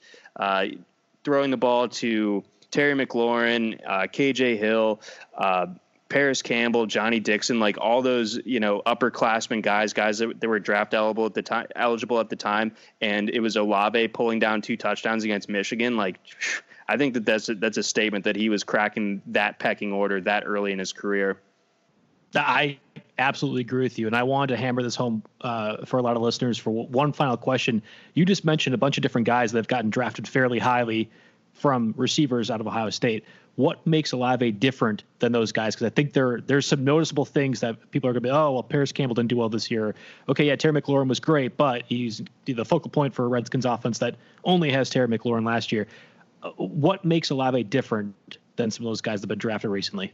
throwing 1.25 1.51
the 1.51 1.57
ball 1.57 1.89
to 1.89 2.45
Terry 2.75 2.95
McLaurin, 2.95 3.81
uh, 3.87 4.09
KJ 4.09 4.59
Hill, 4.59 5.01
uh, 5.39 5.67
Parris 6.09 6.43
Campbell, 6.43 6.87
Johnny 6.87 7.21
Dixon, 7.21 7.61
like 7.61 7.79
all 7.79 8.03
those, 8.03 8.37
you 8.45 8.59
know, 8.59 8.83
upperclassmen 8.85 9.63
guys, 9.63 9.93
guys 9.93 10.19
that, 10.19 10.41
that, 10.41 10.49
were 10.49 10.59
draft 10.59 10.93
eligible 10.93 11.25
at 11.25 11.35
the 11.35 11.43
time, 11.43 11.69
eligible 11.77 12.19
at 12.19 12.29
the 12.31 12.37
time, 12.37 12.75
and 13.01 13.31
it 13.31 13.39
was 13.39 13.55
Olave 13.55 14.09
pulling 14.09 14.41
down 14.41 14.61
two 14.61 14.77
touchdowns 14.77 15.23
against 15.23 15.49
Michigan. 15.49 15.97
Like, 15.97 16.19
I 16.89 16.97
think 16.97 17.15
that 17.15 17.25
that's 17.25 17.49
a, 17.49 17.55
that's 17.55 17.77
a 17.77 17.83
statement 17.85 18.25
that 18.25 18.35
he 18.35 18.49
was 18.49 18.65
cracking 18.65 19.23
that 19.27 19.61
pecking 19.61 19.93
order 19.93 20.21
that 20.23 20.43
early 20.45 20.73
in 20.73 20.81
his 20.81 20.93
career. 20.93 21.39
I 22.35 22.81
absolutely 23.19 23.61
agree 23.61 23.85
with 23.85 24.01
you, 24.01 24.09
and 24.09 24.17
I 24.17 24.25
wanted 24.25 24.57
to 24.57 24.61
hammer 24.61 24.83
this 24.83 24.97
home 24.97 25.23
uh, 25.43 25.85
for 25.87 25.99
a 25.99 26.03
lot 26.03 26.17
of 26.17 26.23
listeners. 26.23 26.59
For 26.59 26.73
one 26.73 27.13
final 27.13 27.37
question, 27.37 27.83
you 28.15 28.25
just 28.25 28.45
mentioned 28.45 28.75
a 28.75 28.79
bunch 28.79 28.99
of 28.99 29.03
different 29.03 29.29
guys 29.29 29.53
that 29.53 29.59
have 29.59 29.69
gotten 29.69 29.91
drafted 29.91 30.27
fairly 30.27 30.59
highly 30.59 31.09
from 31.55 31.95
receivers 31.97 32.51
out 32.51 32.61
of 32.61 32.67
Ohio 32.67 32.91
State. 32.91 33.25
What 33.57 33.87
makes 33.87 34.13
Olave 34.13 34.51
different 34.53 35.05
than 35.21 35.31
those 35.31 35.53
guys? 35.53 35.75
Because 35.75 35.87
I 35.87 35.91
think 35.91 36.13
there 36.13 36.41
there's 36.41 36.67
some 36.67 36.85
noticeable 36.85 37.25
things 37.25 37.61
that 37.61 37.91
people 37.93 38.11
are 38.11 38.13
going 38.13 38.23
to 38.23 38.29
be, 38.29 38.31
oh, 38.31 38.53
well, 38.53 38.63
Parris 38.65 38.91
Campbell 38.91 39.15
didn't 39.15 39.29
do 39.29 39.37
well 39.37 39.49
this 39.49 39.71
year. 39.71 39.95
Okay, 40.29 40.45
yeah, 40.45 40.57
Terry 40.57 40.81
McLaurin 40.81 41.09
was 41.09 41.21
great, 41.21 41.57
but 41.57 41.85
he's 41.87 42.21
the 42.45 42.65
focal 42.65 42.91
point 42.91 43.15
for 43.15 43.25
a 43.25 43.29
Redskins 43.29 43.65
offense 43.65 43.99
that 43.99 44.17
only 44.43 44.73
has 44.73 44.91
Terry 44.91 45.07
McLaurin 45.07 45.47
last 45.47 45.71
year. 45.71 45.87
Uh, 46.43 46.51
what 46.57 47.05
makes 47.05 47.31
Olave 47.31 47.63
different 47.65 48.39
than 48.57 48.71
some 48.71 48.85
of 48.87 48.91
those 48.91 49.01
guys 49.01 49.21
that 49.21 49.25
have 49.25 49.29
been 49.29 49.39
drafted 49.39 49.71
recently? 49.71 50.13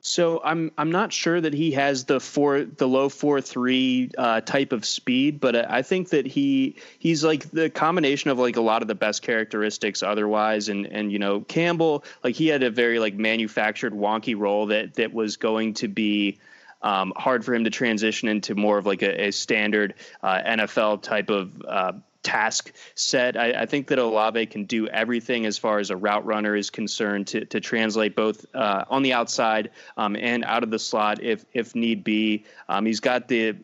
So 0.00 0.40
I'm 0.44 0.70
I'm 0.78 0.92
not 0.92 1.12
sure 1.12 1.40
that 1.40 1.52
he 1.52 1.72
has 1.72 2.04
the 2.04 2.20
four 2.20 2.64
the 2.64 2.86
low 2.86 3.08
four 3.08 3.40
three 3.40 4.10
uh, 4.16 4.40
type 4.40 4.72
of 4.72 4.84
speed, 4.84 5.40
but 5.40 5.56
I 5.70 5.82
think 5.82 6.10
that 6.10 6.26
he 6.26 6.76
he's 6.98 7.24
like 7.24 7.50
the 7.50 7.68
combination 7.68 8.30
of 8.30 8.38
like 8.38 8.56
a 8.56 8.60
lot 8.60 8.82
of 8.82 8.88
the 8.88 8.94
best 8.94 9.22
characteristics 9.22 10.02
otherwise, 10.02 10.68
and 10.68 10.86
and 10.86 11.10
you 11.10 11.18
know 11.18 11.40
Campbell 11.40 12.04
like 12.22 12.36
he 12.36 12.46
had 12.46 12.62
a 12.62 12.70
very 12.70 13.00
like 13.00 13.14
manufactured 13.14 13.92
wonky 13.92 14.38
role 14.38 14.66
that 14.66 14.94
that 14.94 15.12
was 15.12 15.36
going 15.36 15.74
to 15.74 15.88
be. 15.88 16.38
Um, 16.80 17.12
hard 17.16 17.44
for 17.44 17.52
him 17.54 17.64
to 17.64 17.70
transition 17.70 18.28
into 18.28 18.54
more 18.54 18.78
of 18.78 18.86
like 18.86 19.02
a, 19.02 19.26
a 19.26 19.32
standard 19.32 19.94
uh, 20.22 20.40
NFL 20.46 21.02
type 21.02 21.28
of 21.28 21.60
uh, 21.66 21.94
task 22.28 22.72
set. 22.94 23.36
I, 23.36 23.62
I, 23.62 23.66
think 23.66 23.86
that 23.88 23.98
Olave 23.98 24.46
can 24.46 24.64
do 24.64 24.86
everything 24.88 25.46
as 25.46 25.56
far 25.56 25.78
as 25.78 25.88
a 25.88 25.96
route 25.96 26.26
runner 26.26 26.54
is 26.54 26.68
concerned 26.68 27.26
to, 27.28 27.46
to 27.46 27.58
translate 27.58 28.14
both 28.14 28.44
uh, 28.54 28.84
on 28.90 29.02
the 29.02 29.14
outside 29.14 29.70
um, 29.96 30.14
and 30.14 30.44
out 30.44 30.62
of 30.62 30.70
the 30.70 30.78
slot 30.78 31.22
if 31.22 31.46
if 31.54 31.74
need 31.74 32.04
be. 32.04 32.44
Um, 32.68 32.84
he's 32.84 33.00
got 33.00 33.28
the 33.28 33.56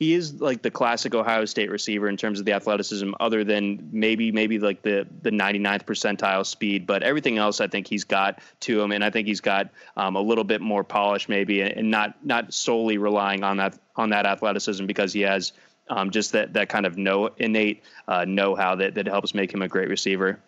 he 0.00 0.14
is 0.14 0.40
like 0.40 0.62
the 0.62 0.70
classic 0.70 1.14
Ohio 1.14 1.44
State 1.44 1.70
receiver 1.70 2.08
in 2.08 2.16
terms 2.16 2.38
of 2.38 2.46
the 2.46 2.52
athleticism, 2.52 3.12
other 3.20 3.44
than 3.44 3.88
maybe 3.92 4.32
maybe 4.32 4.58
like 4.58 4.82
the 4.82 5.06
the 5.22 5.30
99th 5.30 5.84
percentile 5.84 6.44
speed, 6.44 6.86
but 6.86 7.02
everything 7.02 7.36
else 7.36 7.60
I 7.60 7.68
think 7.68 7.86
he's 7.86 8.04
got 8.04 8.40
to 8.60 8.80
him, 8.80 8.92
and 8.92 9.04
I 9.04 9.10
think 9.10 9.28
he's 9.28 9.42
got 9.42 9.68
um, 9.96 10.16
a 10.16 10.20
little 10.20 10.44
bit 10.44 10.62
more 10.62 10.82
polish 10.82 11.28
maybe, 11.28 11.60
and 11.60 11.90
not 11.90 12.24
not 12.24 12.52
solely 12.52 12.96
relying 12.96 13.44
on 13.44 13.58
that 13.58 13.78
on 13.94 14.10
that 14.10 14.24
athleticism 14.24 14.86
because 14.86 15.12
he 15.12 15.20
has 15.20 15.52
um, 15.90 16.10
just 16.10 16.32
that 16.32 16.54
that 16.54 16.68
kind 16.68 16.86
of 16.86 16.96
know 16.96 17.30
innate 17.36 17.82
uh, 18.08 18.24
know 18.24 18.54
how 18.54 18.74
that 18.76 18.94
that 18.94 19.06
helps 19.06 19.34
make 19.34 19.52
him 19.52 19.62
a 19.62 19.68
great 19.68 19.88
receiver. 19.88 20.40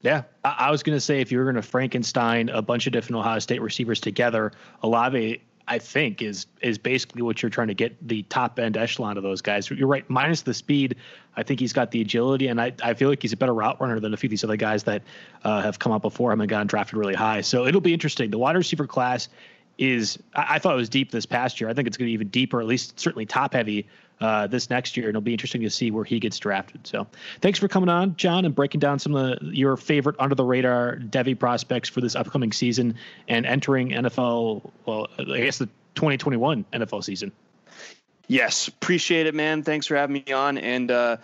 Yeah, 0.00 0.22
I, 0.44 0.56
I 0.58 0.70
was 0.70 0.82
going 0.82 0.96
to 0.96 1.00
say 1.00 1.20
if 1.20 1.30
you 1.30 1.38
were 1.38 1.44
going 1.44 1.56
to 1.56 1.62
Frankenstein 1.62 2.48
a 2.48 2.60
bunch 2.60 2.86
of 2.86 2.92
different 2.92 3.20
Ohio 3.20 3.38
State 3.38 3.62
receivers 3.62 4.00
together, 4.00 4.50
Olave 4.82 5.40
I 5.68 5.78
think 5.78 6.22
is 6.22 6.46
is 6.60 6.76
basically 6.78 7.22
what 7.22 7.42
you're 7.42 7.50
trying 7.50 7.68
to 7.68 7.74
get 7.74 7.96
the 8.06 8.22
top 8.24 8.58
end 8.58 8.76
echelon 8.76 9.16
of 9.16 9.22
those 9.22 9.40
guys. 9.40 9.70
You're 9.70 9.88
right, 9.88 10.08
minus 10.10 10.42
the 10.42 10.54
speed. 10.54 10.96
I 11.36 11.42
think 11.42 11.60
he's 11.60 11.72
got 11.72 11.90
the 11.90 12.00
agility, 12.00 12.48
and 12.48 12.60
I, 12.60 12.72
I 12.82 12.94
feel 12.94 13.08
like 13.08 13.22
he's 13.22 13.32
a 13.32 13.36
better 13.36 13.54
route 13.54 13.80
runner 13.80 14.00
than 14.00 14.12
a 14.12 14.16
few 14.16 14.26
of 14.26 14.32
these 14.32 14.44
other 14.44 14.56
guys 14.56 14.82
that 14.84 15.02
uh, 15.44 15.62
have 15.62 15.78
come 15.78 15.92
up 15.92 16.02
before 16.02 16.32
him 16.32 16.40
and 16.40 16.50
gotten 16.50 16.66
drafted 16.66 16.98
really 16.98 17.14
high. 17.14 17.40
So 17.40 17.66
it'll 17.66 17.80
be 17.80 17.94
interesting. 17.94 18.30
The 18.30 18.38
wide 18.38 18.56
receiver 18.56 18.86
class 18.86 19.28
is 19.78 20.18
I, 20.34 20.56
I 20.56 20.58
thought 20.58 20.74
it 20.74 20.78
was 20.78 20.88
deep 20.88 21.10
this 21.10 21.26
past 21.26 21.60
year. 21.60 21.70
I 21.70 21.74
think 21.74 21.86
it's 21.86 21.96
going 21.96 22.06
to 22.06 22.10
be 22.10 22.14
even 22.14 22.28
deeper, 22.28 22.60
at 22.60 22.66
least 22.66 22.98
certainly 22.98 23.26
top 23.26 23.54
heavy 23.54 23.86
uh, 24.22 24.46
this 24.46 24.70
next 24.70 24.96
year, 24.96 25.06
and 25.06 25.10
it'll 25.10 25.20
be 25.20 25.32
interesting 25.32 25.62
to 25.62 25.70
see 25.70 25.90
where 25.90 26.04
he 26.04 26.20
gets 26.20 26.38
drafted. 26.38 26.86
So, 26.86 27.08
thanks 27.40 27.58
for 27.58 27.66
coming 27.66 27.88
on, 27.88 28.14
John, 28.14 28.44
and 28.44 28.54
breaking 28.54 28.78
down 28.78 29.00
some 29.00 29.16
of 29.16 29.40
the, 29.40 29.46
your 29.46 29.76
favorite 29.76 30.14
under 30.20 30.36
the 30.36 30.44
radar 30.44 30.96
Devy 30.96 31.36
prospects 31.36 31.88
for 31.88 32.00
this 32.00 32.14
upcoming 32.14 32.52
season 32.52 32.94
and 33.26 33.44
entering 33.44 33.90
NFL. 33.90 34.70
Well, 34.86 35.08
I 35.18 35.24
guess 35.40 35.58
the 35.58 35.66
2021 35.96 36.64
NFL 36.72 37.02
season. 37.02 37.32
Yes, 38.28 38.68
appreciate 38.68 39.26
it, 39.26 39.34
man. 39.34 39.64
Thanks 39.64 39.88
for 39.88 39.96
having 39.96 40.14
me 40.14 40.32
on, 40.32 40.56
and 40.56 40.90
uh, 40.90 41.16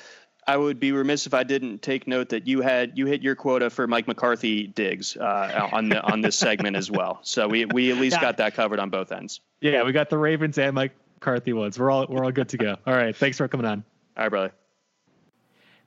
I 0.48 0.56
would 0.56 0.80
be 0.80 0.90
remiss 0.90 1.26
if 1.26 1.34
I 1.34 1.44
didn't 1.44 1.82
take 1.82 2.08
note 2.08 2.30
that 2.30 2.48
you 2.48 2.62
had 2.62 2.98
you 2.98 3.06
hit 3.06 3.22
your 3.22 3.36
quota 3.36 3.70
for 3.70 3.86
Mike 3.86 4.08
McCarthy 4.08 4.66
digs 4.66 5.16
uh, 5.16 5.68
on 5.72 5.88
the 5.88 6.02
on 6.02 6.20
this 6.20 6.34
segment 6.34 6.76
as 6.76 6.90
well. 6.90 7.20
So 7.22 7.46
we 7.46 7.64
we 7.66 7.92
at 7.92 7.98
least 7.98 8.16
yeah. 8.16 8.22
got 8.22 8.38
that 8.38 8.54
covered 8.54 8.80
on 8.80 8.90
both 8.90 9.12
ends. 9.12 9.40
Yeah, 9.60 9.84
we 9.84 9.92
got 9.92 10.10
the 10.10 10.18
Ravens 10.18 10.58
and 10.58 10.74
Mike 10.74 10.92
McCarthy 11.20 11.52
ones. 11.52 11.78
We're 11.78 11.90
all 11.90 12.06
we're 12.08 12.24
all 12.24 12.32
good 12.32 12.48
to 12.50 12.56
go. 12.56 12.76
All 12.86 12.94
right, 12.94 13.14
thanks 13.14 13.36
for 13.36 13.48
coming 13.48 13.66
on. 13.66 13.84
All 14.16 14.24
right, 14.24 14.28
brother. 14.30 14.52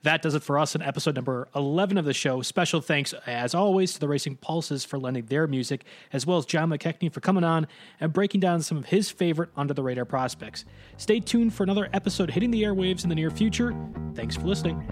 That 0.02 0.20
does 0.20 0.34
it 0.34 0.42
for 0.42 0.58
us 0.58 0.74
in 0.74 0.82
episode 0.82 1.14
number 1.14 1.48
11 1.54 1.96
of 1.96 2.04
the 2.04 2.12
show. 2.12 2.42
Special 2.42 2.80
thanks, 2.80 3.14
as 3.24 3.54
always, 3.54 3.92
to 3.94 4.00
the 4.00 4.08
Racing 4.08 4.36
Pulses 4.36 4.84
for 4.84 4.98
lending 4.98 5.26
their 5.26 5.46
music, 5.46 5.84
as 6.12 6.26
well 6.26 6.38
as 6.38 6.44
John 6.44 6.70
McKechnie 6.70 7.12
for 7.12 7.20
coming 7.20 7.44
on 7.44 7.68
and 8.00 8.12
breaking 8.12 8.40
down 8.40 8.62
some 8.62 8.76
of 8.76 8.86
his 8.86 9.10
favorite 9.12 9.50
under 9.56 9.72
the 9.72 9.82
radar 9.82 10.04
prospects. 10.04 10.64
Stay 10.96 11.20
tuned 11.20 11.54
for 11.54 11.62
another 11.62 11.88
episode 11.92 12.32
hitting 12.32 12.50
the 12.50 12.64
airwaves 12.64 13.04
in 13.04 13.10
the 13.10 13.14
near 13.14 13.30
future. 13.30 13.76
Thanks 14.14 14.34
for 14.34 14.42
listening. 14.42 14.84